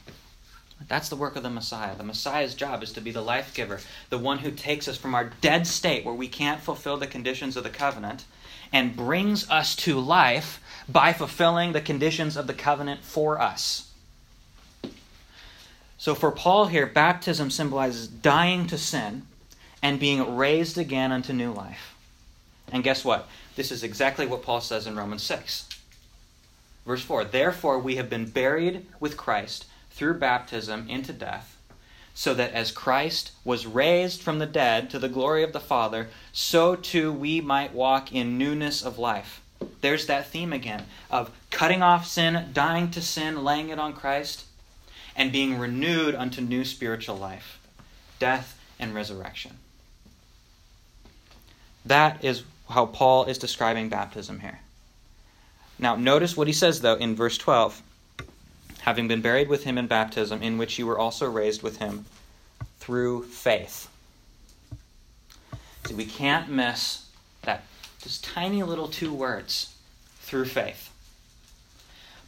That's 0.87 1.09
the 1.09 1.15
work 1.15 1.35
of 1.35 1.43
the 1.43 1.49
Messiah. 1.49 1.95
The 1.95 2.03
Messiah's 2.03 2.53
job 2.53 2.83
is 2.83 2.91
to 2.93 3.01
be 3.01 3.11
the 3.11 3.21
life 3.21 3.53
giver, 3.53 3.79
the 4.09 4.17
one 4.17 4.39
who 4.39 4.51
takes 4.51 4.87
us 4.87 4.97
from 4.97 5.15
our 5.15 5.31
dead 5.41 5.65
state 5.65 6.05
where 6.05 6.13
we 6.13 6.27
can't 6.27 6.61
fulfill 6.61 6.97
the 6.97 7.07
conditions 7.07 7.55
of 7.55 7.63
the 7.63 7.69
covenant 7.69 8.25
and 8.73 8.95
brings 8.95 9.49
us 9.49 9.75
to 9.77 9.99
life 9.99 10.61
by 10.89 11.13
fulfilling 11.13 11.71
the 11.71 11.81
conditions 11.81 12.35
of 12.35 12.47
the 12.47 12.53
covenant 12.53 13.03
for 13.03 13.39
us. 13.39 13.91
So 15.97 16.13
for 16.13 16.31
Paul 16.31 16.67
here, 16.67 16.85
baptism 16.85 17.49
symbolizes 17.49 18.07
dying 18.07 18.67
to 18.67 18.77
sin 18.77 19.23
and 19.85 19.99
being 19.99 20.35
raised 20.35 20.79
again 20.79 21.11
unto 21.11 21.31
new 21.31 21.51
life. 21.51 21.93
And 22.71 22.83
guess 22.83 23.05
what? 23.05 23.29
This 23.55 23.71
is 23.71 23.83
exactly 23.83 24.25
what 24.25 24.41
Paul 24.41 24.59
says 24.59 24.87
in 24.87 24.95
Romans 24.95 25.21
6. 25.21 25.69
Verse 26.87 27.03
4 27.03 27.25
Therefore, 27.25 27.77
we 27.77 27.97
have 27.97 28.09
been 28.09 28.25
buried 28.25 28.87
with 28.99 29.15
Christ 29.15 29.65
through 29.91 30.15
baptism 30.15 30.89
into 30.89 31.13
death, 31.13 31.55
so 32.15 32.33
that 32.33 32.51
as 32.51 32.71
Christ 32.71 33.33
was 33.43 33.67
raised 33.67 34.23
from 34.23 34.39
the 34.39 34.47
dead 34.47 34.89
to 34.89 34.97
the 34.97 35.07
glory 35.07 35.43
of 35.43 35.53
the 35.53 35.59
Father, 35.59 36.07
so 36.33 36.75
too 36.75 37.13
we 37.13 37.39
might 37.39 37.71
walk 37.71 38.11
in 38.11 38.39
newness 38.39 38.83
of 38.83 38.97
life. 38.97 39.39
There's 39.81 40.07
that 40.07 40.25
theme 40.25 40.51
again 40.51 40.87
of 41.11 41.29
cutting 41.51 41.83
off 41.83 42.07
sin, 42.07 42.49
dying 42.53 42.89
to 42.89 43.03
sin, 43.03 43.43
laying 43.43 43.69
it 43.69 43.77
on 43.77 43.93
Christ, 43.93 44.45
and 45.15 45.31
being 45.31 45.59
renewed 45.59 46.15
unto 46.15 46.41
new 46.41 46.65
spiritual 46.65 47.17
life, 47.17 47.59
death 48.17 48.59
and 48.79 48.95
resurrection. 48.95 49.59
That 51.85 52.23
is 52.23 52.43
how 52.69 52.87
Paul 52.87 53.25
is 53.25 53.37
describing 53.37 53.89
baptism 53.89 54.39
here. 54.39 54.59
Now, 55.77 55.95
notice 55.95 56.35
what 56.35 56.47
he 56.47 56.53
says, 56.53 56.81
though, 56.81 56.95
in 56.95 57.15
verse 57.15 57.37
12 57.37 57.81
having 58.85 59.07
been 59.07 59.21
buried 59.21 59.49
with 59.49 59.63
him 59.63 59.79
in 59.79 59.87
baptism, 59.87 60.43
in 60.43 60.59
which 60.59 60.77
you 60.77 60.85
were 60.85 60.99
also 60.99 61.27
raised 61.27 61.63
with 61.63 61.77
him 61.77 62.05
through 62.77 63.23
faith. 63.23 63.89
See, 65.87 65.95
we 65.95 66.05
can't 66.05 66.49
miss 66.49 67.09
that 67.41 67.63
just 68.03 68.23
tiny 68.23 68.61
little 68.61 68.87
two 68.87 69.11
words 69.11 69.73
through 70.19 70.45
faith. 70.45 70.91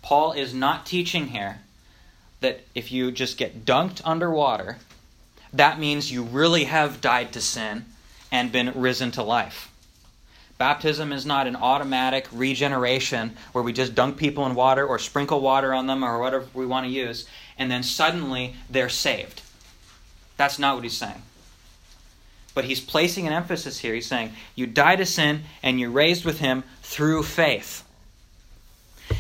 Paul 0.02 0.32
is 0.32 0.52
not 0.52 0.88
teaching 0.88 1.28
here 1.28 1.60
that 2.40 2.62
if 2.74 2.92
you 2.92 3.12
just 3.12 3.38
get 3.38 3.64
dunked 3.64 4.02
underwater, 4.04 4.78
that 5.54 5.80
means 5.80 6.12
you 6.12 6.24
really 6.24 6.64
have 6.64 7.02
died 7.02 7.34
to 7.34 7.42
sin 7.42 7.86
and 8.32 8.52
been 8.52 8.72
risen 8.76 9.12
to 9.12 9.24
life. 9.24 9.72
Baptism 10.58 11.14
is 11.14 11.26
not 11.26 11.46
an 11.46 11.56
automatic 11.56 12.28
regeneration 12.32 13.38
where 13.52 13.64
we 13.64 13.74
just 13.74 13.94
dunk 13.94 14.18
people 14.18 14.46
in 14.46 14.56
water 14.56 14.86
or 14.86 14.98
sprinkle 14.98 15.40
water 15.40 15.74
on 15.74 15.86
them 15.86 16.04
or 16.04 16.20
whatever 16.20 16.48
we 16.54 16.66
want 16.66 16.86
to 16.86 16.92
use, 16.92 17.28
and 17.58 17.70
then 17.70 17.84
suddenly 17.84 18.56
they're 18.70 18.90
saved. 18.90 19.42
That's 20.36 20.58
not 20.58 20.76
what 20.76 20.84
he's 20.84 20.98
saying. 20.98 21.22
But 22.56 22.66
he's 22.66 22.82
placing 22.82 23.28
an 23.28 23.34
emphasis 23.34 23.80
here. 23.80 23.94
He's 23.94 24.08
saying, 24.08 24.34
You 24.56 24.66
die 24.66 24.96
to 24.96 25.06
sin 25.06 25.44
and 25.62 25.80
you're 25.80 25.92
raised 25.92 26.26
with 26.26 26.40
him 26.40 26.64
through 26.82 27.24
faith. 27.24 27.84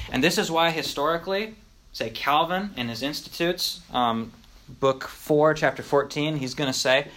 And 0.09 0.23
this 0.23 0.39
is 0.39 0.49
why, 0.49 0.71
historically, 0.71 1.53
say 1.93 2.09
Calvin 2.09 2.71
in 2.75 2.89
his 2.89 3.03
Institutes, 3.03 3.81
um, 3.93 4.31
book 4.67 5.03
4, 5.03 5.53
chapter 5.53 5.83
14, 5.83 6.37
he's 6.37 6.55
going 6.55 6.71
to 6.71 6.77
say 6.77 7.09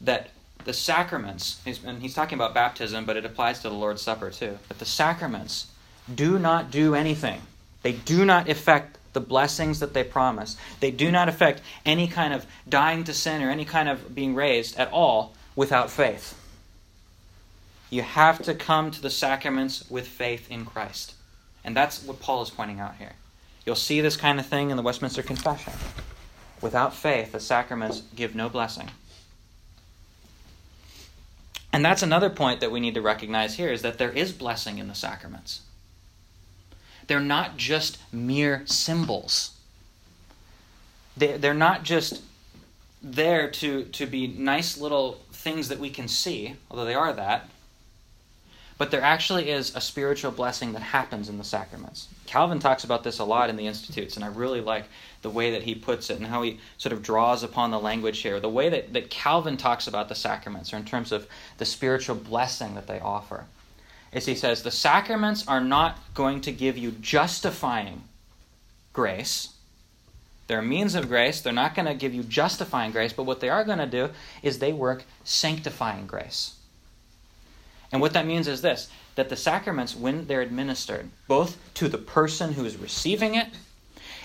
that 0.00 0.30
the 0.64 0.72
sacraments, 0.72 1.60
and 1.84 2.02
he's 2.02 2.14
talking 2.14 2.36
about 2.36 2.54
baptism, 2.54 3.04
but 3.04 3.16
it 3.16 3.24
applies 3.24 3.60
to 3.60 3.68
the 3.68 3.74
Lord's 3.74 4.02
Supper 4.02 4.30
too. 4.30 4.58
But 4.68 4.78
the 4.78 4.84
sacraments 4.84 5.66
do 6.12 6.38
not 6.38 6.70
do 6.70 6.94
anything. 6.94 7.42
They 7.82 7.92
do 7.92 8.24
not 8.24 8.48
affect 8.48 8.98
the 9.12 9.20
blessings 9.20 9.80
that 9.80 9.94
they 9.94 10.04
promise. 10.04 10.56
They 10.80 10.90
do 10.90 11.10
not 11.10 11.28
affect 11.28 11.62
any 11.84 12.06
kind 12.06 12.32
of 12.32 12.46
dying 12.68 13.04
to 13.04 13.14
sin 13.14 13.42
or 13.42 13.50
any 13.50 13.64
kind 13.64 13.88
of 13.88 14.14
being 14.14 14.34
raised 14.34 14.76
at 14.76 14.90
all 14.92 15.34
without 15.56 15.90
faith. 15.90 16.36
You 17.90 18.02
have 18.02 18.40
to 18.42 18.54
come 18.54 18.90
to 18.92 19.02
the 19.02 19.10
sacraments 19.10 19.88
with 19.90 20.06
faith 20.06 20.50
in 20.50 20.64
Christ. 20.64 21.14
And 21.64 21.76
that's 21.76 22.04
what 22.04 22.20
Paul 22.20 22.42
is 22.42 22.50
pointing 22.50 22.78
out 22.78 22.96
here. 22.96 23.12
You'll 23.66 23.74
see 23.74 24.00
this 24.00 24.16
kind 24.16 24.38
of 24.38 24.46
thing 24.46 24.70
in 24.70 24.76
the 24.76 24.82
Westminster 24.82 25.22
Confession. 25.22 25.72
Without 26.60 26.94
faith, 26.94 27.32
the 27.32 27.40
sacraments 27.40 28.02
give 28.14 28.34
no 28.34 28.48
blessing. 28.48 28.90
And 31.72 31.84
that's 31.84 32.02
another 32.02 32.30
point 32.30 32.60
that 32.60 32.72
we 32.72 32.80
need 32.80 32.94
to 32.94 33.00
recognize 33.00 33.54
here 33.54 33.72
is 33.72 33.82
that 33.82 33.98
there 33.98 34.10
is 34.10 34.32
blessing 34.32 34.78
in 34.78 34.88
the 34.88 34.94
sacraments. 34.94 35.62
They're 37.06 37.20
not 37.20 37.56
just 37.56 37.98
mere 38.12 38.62
symbols. 38.66 39.52
They're 41.16 41.54
not 41.54 41.82
just 41.82 42.22
there 43.02 43.50
to, 43.50 43.84
to 43.84 44.06
be 44.06 44.26
nice 44.26 44.78
little 44.78 45.20
things 45.32 45.68
that 45.68 45.78
we 45.78 45.90
can 45.90 46.08
see, 46.08 46.56
although 46.70 46.84
they 46.84 46.94
are 46.94 47.12
that, 47.12 47.48
but 48.80 48.90
there 48.90 49.02
actually 49.02 49.50
is 49.50 49.76
a 49.76 49.80
spiritual 49.80 50.30
blessing 50.30 50.72
that 50.72 50.80
happens 50.80 51.28
in 51.28 51.36
the 51.36 51.44
sacraments. 51.44 52.08
Calvin 52.24 52.58
talks 52.58 52.82
about 52.82 53.04
this 53.04 53.18
a 53.18 53.24
lot 53.24 53.50
in 53.50 53.56
the 53.56 53.66
Institutes, 53.66 54.16
and 54.16 54.24
I 54.24 54.28
really 54.28 54.62
like 54.62 54.86
the 55.20 55.28
way 55.28 55.50
that 55.50 55.64
he 55.64 55.74
puts 55.74 56.08
it 56.08 56.16
and 56.16 56.26
how 56.26 56.40
he 56.40 56.58
sort 56.78 56.94
of 56.94 57.02
draws 57.02 57.42
upon 57.42 57.72
the 57.72 57.78
language 57.78 58.20
here. 58.20 58.40
The 58.40 58.48
way 58.48 58.70
that, 58.70 58.94
that 58.94 59.10
Calvin 59.10 59.58
talks 59.58 59.86
about 59.86 60.08
the 60.08 60.14
sacraments, 60.14 60.72
or 60.72 60.78
in 60.78 60.86
terms 60.86 61.12
of 61.12 61.26
the 61.58 61.66
spiritual 61.66 62.16
blessing 62.16 62.74
that 62.74 62.86
they 62.86 62.98
offer, 63.00 63.44
is 64.14 64.24
he 64.24 64.34
says 64.34 64.62
the 64.62 64.70
sacraments 64.70 65.46
are 65.46 65.60
not 65.60 65.98
going 66.14 66.40
to 66.40 66.50
give 66.50 66.78
you 66.78 66.92
justifying 66.92 68.04
grace. 68.94 69.50
They're 70.46 70.60
a 70.60 70.62
means 70.62 70.94
of 70.94 71.06
grace. 71.06 71.42
They're 71.42 71.52
not 71.52 71.74
going 71.74 71.84
to 71.84 71.92
give 71.92 72.14
you 72.14 72.22
justifying 72.22 72.92
grace, 72.92 73.12
but 73.12 73.24
what 73.24 73.40
they 73.40 73.50
are 73.50 73.62
going 73.62 73.76
to 73.76 73.84
do 73.84 74.08
is 74.42 74.58
they 74.58 74.72
work 74.72 75.04
sanctifying 75.22 76.06
grace. 76.06 76.54
And 77.92 78.00
what 78.00 78.12
that 78.12 78.26
means 78.26 78.48
is 78.48 78.62
this 78.62 78.88
that 79.16 79.28
the 79.28 79.36
sacraments, 79.36 79.96
when 79.96 80.26
they're 80.26 80.40
administered, 80.40 81.10
both 81.26 81.58
to 81.74 81.88
the 81.88 81.98
person 81.98 82.52
who 82.52 82.64
is 82.64 82.76
receiving 82.76 83.34
it 83.34 83.48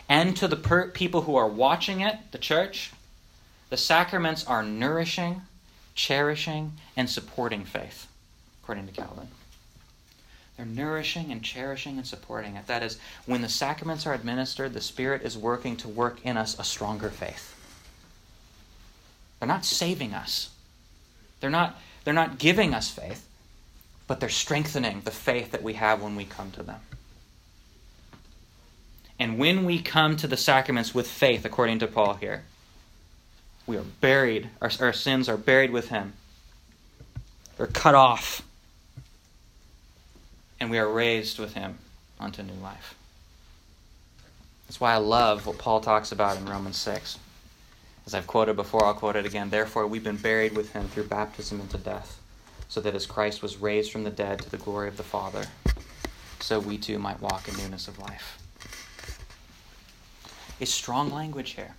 and 0.08 0.38
to 0.38 0.48
the 0.48 0.56
per- 0.56 0.90
people 0.90 1.24
who 1.24 1.36
are 1.36 1.48
watching 1.48 2.02
it, 2.02 2.18
the 2.32 2.38
church, 2.38 2.92
the 3.70 3.78
sacraments 3.78 4.46
are 4.46 4.64
nourishing, 4.64 5.42
cherishing, 5.96 6.74
and 6.96 7.10
supporting 7.10 7.66
faith, 7.66 8.08
according 8.64 8.86
to 8.88 8.94
Calvin. 8.94 9.28
They're 10.56 10.66
nourishing 10.66 11.32
and 11.32 11.44
cherishing 11.44 11.98
and 11.98 12.08
supporting 12.08 12.56
it. 12.56 12.68
That 12.68 12.84
is, 12.84 12.98
when 13.26 13.42
the 13.42 13.50
sacraments 13.50 14.06
are 14.06 14.14
administered, 14.14 14.74
the 14.74 14.80
Spirit 14.80 15.24
is 15.24 15.38
working 15.38 15.76
to 15.78 15.90
work 15.90 16.24
in 16.24 16.38
us 16.38 16.58
a 16.58 16.64
stronger 16.64 17.10
faith. 17.10 17.54
They're 19.40 19.48
not 19.48 19.66
saving 19.66 20.14
us. 20.14 20.52
They're 21.42 21.50
not, 21.50 21.82
they're 22.06 22.14
not 22.14 22.38
giving 22.38 22.74
us 22.74 22.90
faith 22.90 23.25
but 24.08 24.20
they're 24.20 24.30
strengthening 24.30 25.02
the 25.02 25.12
faith 25.12 25.52
that 25.52 25.64
we 25.64 25.74
have 25.74 26.02
when 26.02 26.16
we 26.16 26.26
come 26.26 26.52
to 26.52 26.64
them. 26.64 26.80
And 29.18 29.40
when 29.40 29.66
we 29.66 29.82
come 29.82 30.18
to 30.18 30.28
the 30.28 30.38
sacraments 30.38 30.94
with 30.94 31.08
faith, 31.08 31.46
according 31.46 31.80
to 31.80 31.88
Paul 31.88 32.16
here, 32.16 32.44
we 33.66 33.78
are 33.78 33.86
buried, 34.02 34.50
our, 34.62 34.70
our 34.80 34.94
sins 34.94 35.28
are 35.30 35.38
buried 35.38 35.72
with 35.72 35.90
him. 35.90 36.14
They're 37.58 37.68
cut 37.68 37.96
off. 37.96 38.42
And 40.60 40.70
we 40.70 40.78
are 40.78 40.88
raised 40.88 41.40
with 41.40 41.54
him 41.54 41.78
unto 42.20 42.44
new 42.44 42.54
life. 42.62 42.96
That's 44.68 44.80
why 44.80 44.94
I 44.94 44.98
love 44.98 45.46
what 45.46 45.58
Paul 45.58 45.80
talks 45.80 46.12
about 46.12 46.38
in 46.38 46.46
Romans 46.46 46.78
6. 46.78 47.18
As 48.06 48.14
I've 48.14 48.28
quoted 48.28 48.56
before, 48.56 48.86
I'll 48.86 48.94
quote 48.94 49.16
it 49.16 49.26
again. 49.26 49.50
Therefore, 49.50 49.88
we've 49.88 50.04
been 50.04 50.18
buried 50.18 50.56
with 50.56 50.74
him 50.74 50.88
through 50.88 51.06
baptism 51.06 51.60
into 51.60 51.78
death 51.78 52.20
so 52.76 52.82
that 52.82 52.94
as 52.94 53.06
Christ 53.06 53.42
was 53.42 53.56
raised 53.56 53.90
from 53.90 54.04
the 54.04 54.10
dead 54.10 54.40
to 54.40 54.52
the 54.52 54.58
glory 54.58 54.90
of 54.90 54.98
the 54.98 55.04
Father, 55.04 55.46
so 56.42 56.60
we 56.60 56.78
too 56.78 57.00
might 57.00 57.22
walk 57.22 57.48
in 57.48 57.56
newness 57.56 57.88
of 57.88 57.98
life. 58.00 58.38
It's 60.60 60.72
strong 60.74 61.10
language 61.10 61.52
here. 61.52 61.76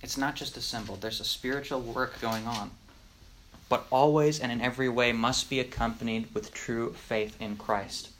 It's 0.00 0.16
not 0.16 0.36
just 0.36 0.56
a 0.56 0.60
symbol, 0.60 0.94
there's 0.94 1.18
a 1.18 1.24
spiritual 1.24 1.80
work 1.80 2.20
going 2.20 2.46
on. 2.46 2.70
But 3.68 3.84
always 3.90 4.38
and 4.38 4.52
in 4.52 4.60
every 4.60 4.88
way 4.88 5.10
must 5.10 5.50
be 5.50 5.58
accompanied 5.58 6.32
with 6.32 6.54
true 6.54 6.92
faith 6.92 7.36
in 7.42 7.56
Christ. 7.56 8.10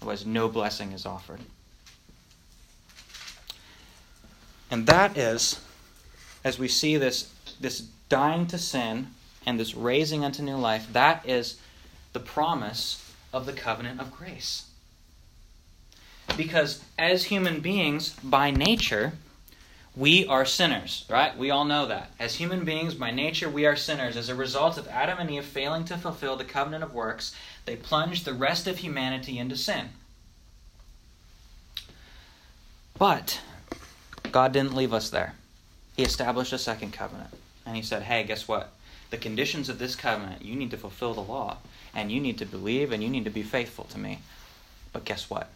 Otherwise, 0.00 0.24
no 0.24 0.48
blessing 0.48 0.92
is 0.92 1.06
offered. 1.06 1.40
And 4.70 4.86
that 4.86 5.18
is, 5.18 5.58
as 6.44 6.56
we 6.56 6.68
see 6.68 6.96
this, 6.98 7.34
this 7.60 7.80
dying 8.08 8.46
to 8.46 8.58
sin 8.58 9.08
and 9.46 9.58
this 9.58 9.74
raising 9.74 10.24
unto 10.24 10.42
new 10.42 10.56
life, 10.56 10.86
that 10.92 11.26
is 11.28 11.58
the 12.12 12.20
promise 12.20 13.12
of 13.32 13.46
the 13.46 13.52
covenant 13.52 14.00
of 14.00 14.12
grace. 14.12 14.66
Because 16.36 16.82
as 16.98 17.24
human 17.24 17.60
beings, 17.60 18.14
by 18.22 18.50
nature, 18.50 19.12
we 19.96 20.26
are 20.26 20.44
sinners, 20.44 21.04
right? 21.08 21.36
We 21.36 21.50
all 21.50 21.64
know 21.64 21.86
that. 21.86 22.10
As 22.18 22.36
human 22.36 22.64
beings, 22.64 22.94
by 22.94 23.10
nature, 23.10 23.50
we 23.50 23.66
are 23.66 23.76
sinners. 23.76 24.16
As 24.16 24.28
a 24.28 24.34
result 24.34 24.78
of 24.78 24.86
Adam 24.88 25.18
and 25.18 25.30
Eve 25.30 25.44
failing 25.44 25.84
to 25.86 25.98
fulfill 25.98 26.36
the 26.36 26.44
covenant 26.44 26.84
of 26.84 26.94
works, 26.94 27.34
they 27.64 27.76
plunged 27.76 28.24
the 28.24 28.34
rest 28.34 28.66
of 28.66 28.78
humanity 28.78 29.38
into 29.38 29.56
sin. 29.56 29.88
But 32.96 33.40
God 34.30 34.52
didn't 34.52 34.74
leave 34.76 34.92
us 34.92 35.10
there. 35.10 35.34
He 35.96 36.04
established 36.04 36.52
a 36.52 36.58
second 36.58 36.92
covenant. 36.92 37.30
And 37.66 37.74
He 37.74 37.82
said, 37.82 38.02
hey, 38.02 38.22
guess 38.24 38.46
what? 38.46 38.72
The 39.10 39.18
conditions 39.18 39.68
of 39.68 39.78
this 39.78 39.96
covenant, 39.96 40.44
you 40.44 40.54
need 40.54 40.70
to 40.70 40.76
fulfill 40.76 41.14
the 41.14 41.20
law, 41.20 41.58
and 41.94 42.10
you 42.12 42.20
need 42.20 42.38
to 42.38 42.46
believe, 42.46 42.92
and 42.92 43.02
you 43.02 43.08
need 43.08 43.24
to 43.24 43.30
be 43.30 43.42
faithful 43.42 43.84
to 43.84 43.98
me. 43.98 44.20
But 44.92 45.04
guess 45.04 45.28
what? 45.28 45.50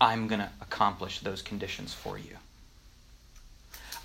I'm 0.00 0.28
going 0.28 0.40
to 0.40 0.50
accomplish 0.60 1.20
those 1.20 1.42
conditions 1.42 1.92
for 1.92 2.18
you. 2.18 2.36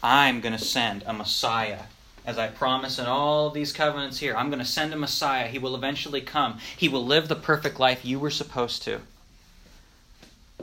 I'm 0.02 0.42
going 0.42 0.58
to 0.58 0.64
send 0.64 1.04
a 1.06 1.14
Messiah. 1.14 1.82
As 2.26 2.38
I 2.38 2.48
promise 2.48 3.00
in 3.00 3.06
all 3.06 3.50
these 3.50 3.74
covenants 3.74 4.20
here, 4.20 4.36
I'm 4.36 4.50
going 4.50 4.60
to 4.60 4.66
send 4.66 4.94
a 4.94 4.98
Messiah. 4.98 5.48
He 5.48 5.60
will 5.60 5.76
eventually 5.76 6.22
come. 6.22 6.60
He 6.78 6.90
will 6.90 7.06
live 7.06 7.28
the 7.28 7.36
perfect 7.36 7.80
life 7.80 8.06
you 8.06 8.20
were 8.20 8.30
supposed 8.30 8.84
to. 8.84 9.02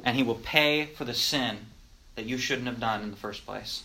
And 0.05 0.17
he 0.17 0.23
will 0.23 0.37
pay 0.37 0.87
for 0.87 1.05
the 1.05 1.15
sin 1.15 1.59
that 2.15 2.27
you 2.27 2.39
shouldn't 2.39 2.69
have 2.69 2.81
done 2.81 3.03
in 3.03 3.11
the 3.11 3.17
first 3.17 3.45
place. 3.45 3.85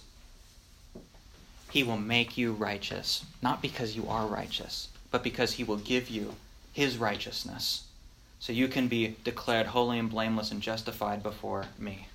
He 1.71 1.83
will 1.83 1.97
make 1.97 2.37
you 2.37 2.51
righteous, 2.51 3.25
not 3.41 3.61
because 3.61 3.95
you 3.95 4.07
are 4.07 4.27
righteous, 4.27 4.89
but 5.09 5.23
because 5.23 5.53
he 5.53 5.63
will 5.63 5.77
give 5.77 6.09
you 6.09 6.35
his 6.73 6.97
righteousness 6.97 7.85
so 8.39 8.51
you 8.51 8.67
can 8.67 8.87
be 8.87 9.15
declared 9.23 9.67
holy 9.67 9.99
and 9.99 10.09
blameless 10.09 10.51
and 10.51 10.61
justified 10.61 11.21
before 11.23 11.67
me. 11.77 12.07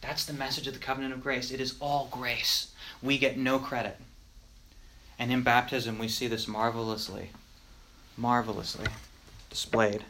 That's 0.00 0.24
the 0.24 0.32
message 0.32 0.66
of 0.66 0.74
the 0.74 0.80
covenant 0.80 1.14
of 1.14 1.22
grace. 1.22 1.50
It 1.50 1.60
is 1.60 1.76
all 1.80 2.08
grace. 2.10 2.72
We 3.02 3.16
get 3.16 3.38
no 3.38 3.58
credit. 3.58 3.96
And 5.18 5.30
in 5.30 5.42
baptism, 5.42 5.98
we 5.98 6.08
see 6.08 6.26
this 6.26 6.48
marvelously, 6.48 7.30
marvelously 8.16 8.88
displayed. 9.48 10.04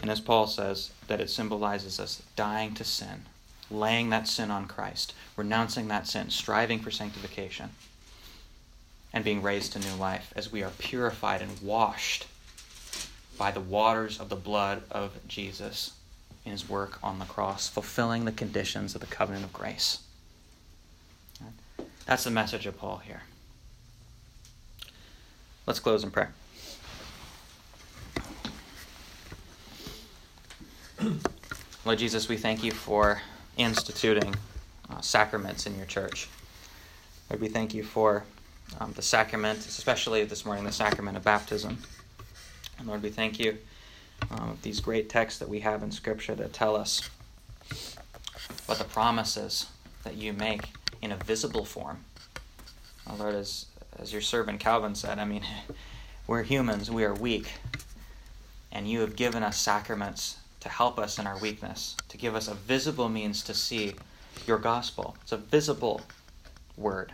And 0.00 0.10
as 0.10 0.20
Paul 0.20 0.46
says, 0.46 0.90
that 1.06 1.20
it 1.20 1.30
symbolizes 1.30 2.00
us 2.00 2.22
dying 2.34 2.74
to 2.74 2.84
sin, 2.84 3.26
laying 3.70 4.10
that 4.10 4.28
sin 4.28 4.50
on 4.50 4.66
Christ, 4.66 5.14
renouncing 5.36 5.88
that 5.88 6.06
sin, 6.06 6.30
striving 6.30 6.78
for 6.78 6.90
sanctification, 6.90 7.70
and 9.12 9.24
being 9.24 9.42
raised 9.42 9.72
to 9.72 9.78
new 9.78 9.94
life 9.94 10.32
as 10.36 10.52
we 10.52 10.62
are 10.62 10.70
purified 10.78 11.42
and 11.42 11.60
washed 11.60 12.26
by 13.38 13.50
the 13.50 13.60
waters 13.60 14.20
of 14.20 14.28
the 14.28 14.36
blood 14.36 14.82
of 14.90 15.12
Jesus 15.26 15.92
in 16.44 16.52
his 16.52 16.68
work 16.68 16.98
on 17.02 17.18
the 17.18 17.24
cross, 17.24 17.68
fulfilling 17.68 18.24
the 18.24 18.32
conditions 18.32 18.94
of 18.94 19.00
the 19.00 19.06
covenant 19.06 19.44
of 19.44 19.52
grace. 19.52 19.98
That's 22.06 22.24
the 22.24 22.30
message 22.30 22.66
of 22.66 22.78
Paul 22.78 22.98
here. 22.98 23.22
Let's 25.66 25.80
close 25.80 26.04
in 26.04 26.12
prayer. 26.12 26.32
Lord 31.84 31.98
Jesus, 31.98 32.28
we 32.28 32.36
thank 32.36 32.62
you 32.62 32.70
for 32.70 33.20
instituting 33.56 34.34
uh, 34.90 35.00
sacraments 35.00 35.66
in 35.66 35.76
your 35.76 35.86
church. 35.86 36.28
Lord, 37.30 37.40
we 37.40 37.48
thank 37.48 37.74
you 37.74 37.82
for 37.82 38.24
um, 38.80 38.92
the 38.94 39.02
sacrament, 39.02 39.58
especially 39.60 40.24
this 40.24 40.44
morning, 40.44 40.64
the 40.64 40.72
sacrament 40.72 41.16
of 41.16 41.24
baptism. 41.24 41.78
And 42.78 42.86
Lord, 42.86 43.02
we 43.02 43.10
thank 43.10 43.38
you 43.38 43.58
um, 44.30 44.58
these 44.62 44.80
great 44.80 45.08
texts 45.08 45.38
that 45.40 45.48
we 45.48 45.60
have 45.60 45.82
in 45.82 45.90
Scripture 45.90 46.34
that 46.34 46.52
tell 46.52 46.76
us 46.76 47.08
what 48.66 48.78
the 48.78 48.84
promises 48.84 49.66
that 50.04 50.16
you 50.16 50.32
make 50.32 50.70
in 51.02 51.12
a 51.12 51.16
visible 51.16 51.64
form. 51.64 52.04
Uh, 53.08 53.14
Lord, 53.16 53.34
as, 53.34 53.66
as 53.98 54.12
your 54.12 54.22
servant 54.22 54.60
Calvin 54.60 54.94
said, 54.94 55.18
I 55.18 55.24
mean, 55.24 55.42
we're 56.26 56.42
humans, 56.42 56.90
we 56.90 57.04
are 57.04 57.14
weak, 57.14 57.54
and 58.72 58.88
you 58.88 59.00
have 59.00 59.16
given 59.16 59.42
us 59.42 59.58
sacraments 59.58 60.38
to 60.66 60.72
help 60.72 60.98
us 60.98 61.20
in 61.20 61.28
our 61.28 61.38
weakness, 61.38 61.96
to 62.08 62.16
give 62.16 62.34
us 62.34 62.48
a 62.48 62.54
visible 62.54 63.08
means 63.08 63.44
to 63.44 63.54
see 63.54 63.94
your 64.48 64.58
gospel. 64.58 65.16
It's 65.22 65.30
a 65.30 65.36
visible 65.36 66.00
word. 66.76 67.12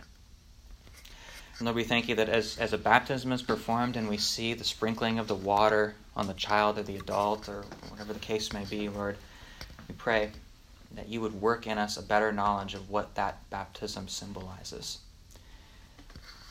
And 1.59 1.67
Lord, 1.67 1.75
we 1.75 1.83
thank 1.83 2.09
you 2.09 2.15
that 2.15 2.29
as, 2.29 2.57
as 2.57 2.73
a 2.73 2.79
baptism 2.79 3.31
is 3.31 3.43
performed 3.43 3.95
and 3.95 4.09
we 4.09 4.17
see 4.17 4.55
the 4.55 4.63
sprinkling 4.63 5.19
of 5.19 5.27
the 5.27 5.35
water 5.35 5.93
on 6.15 6.25
the 6.25 6.33
child 6.33 6.79
or 6.79 6.83
the 6.83 6.95
adult 6.95 7.47
or 7.47 7.63
whatever 7.89 8.11
the 8.11 8.19
case 8.19 8.51
may 8.53 8.65
be, 8.65 8.89
Lord, 8.89 9.17
we 9.87 9.93
pray 9.93 10.31
that 10.95 11.07
you 11.07 11.21
would 11.21 11.39
work 11.39 11.67
in 11.67 11.77
us 11.77 11.95
a 11.95 12.01
better 12.01 12.31
knowledge 12.31 12.73
of 12.73 12.89
what 12.89 13.13
that 13.13 13.37
baptism 13.51 14.07
symbolizes. 14.07 14.97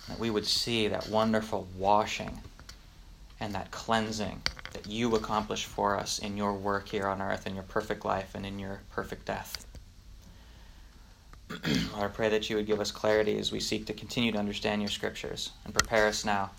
That 0.09 0.21
we 0.21 0.31
would 0.31 0.47
see 0.47 0.87
that 0.87 1.09
wonderful 1.09 1.67
washing 1.77 2.39
and 3.43 3.53
that 3.57 3.73
cleansing 3.73 4.41
that 4.73 4.87
you 4.87 5.17
accomplish 5.17 5.65
for 5.65 5.99
us 5.99 6.21
in 6.21 6.37
your 6.37 6.55
work 6.55 6.89
here 6.89 7.09
on 7.09 7.21
earth, 7.21 7.45
in 7.45 7.55
your 7.55 7.65
perfect 7.65 8.05
life, 8.05 8.37
and 8.37 8.47
in 8.47 8.59
your 8.59 8.81
perfect 8.93 9.27
death. 9.27 9.67
Lord, 11.51 12.05
I 12.05 12.07
pray 12.07 12.29
that 12.29 12.49
you 12.49 12.55
would 12.55 12.67
give 12.67 12.81
us 12.81 12.93
clarity 12.93 13.37
as 13.39 13.51
we 13.51 13.59
seek 13.59 13.85
to 13.87 13.93
continue 13.93 14.31
to 14.31 14.39
understand 14.39 14.81
your 14.81 14.91
scriptures 14.91 15.51
and 15.65 15.75
prepare 15.75 16.07
us 16.07 16.25
now 16.25 16.53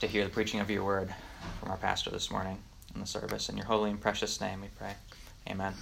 to 0.00 0.08
hear 0.08 0.24
the 0.24 0.30
preaching 0.30 0.58
of 0.58 0.68
your 0.68 0.84
word 0.84 1.14
from 1.60 1.70
our 1.70 1.76
pastor 1.76 2.10
this 2.10 2.32
morning 2.32 2.58
in 2.94 3.00
the 3.00 3.06
service. 3.06 3.48
In 3.48 3.56
your 3.56 3.66
holy 3.66 3.90
and 3.90 4.00
precious 4.00 4.40
name 4.40 4.60
we 4.60 4.68
pray. 4.76 4.94
Amen. 5.48 5.72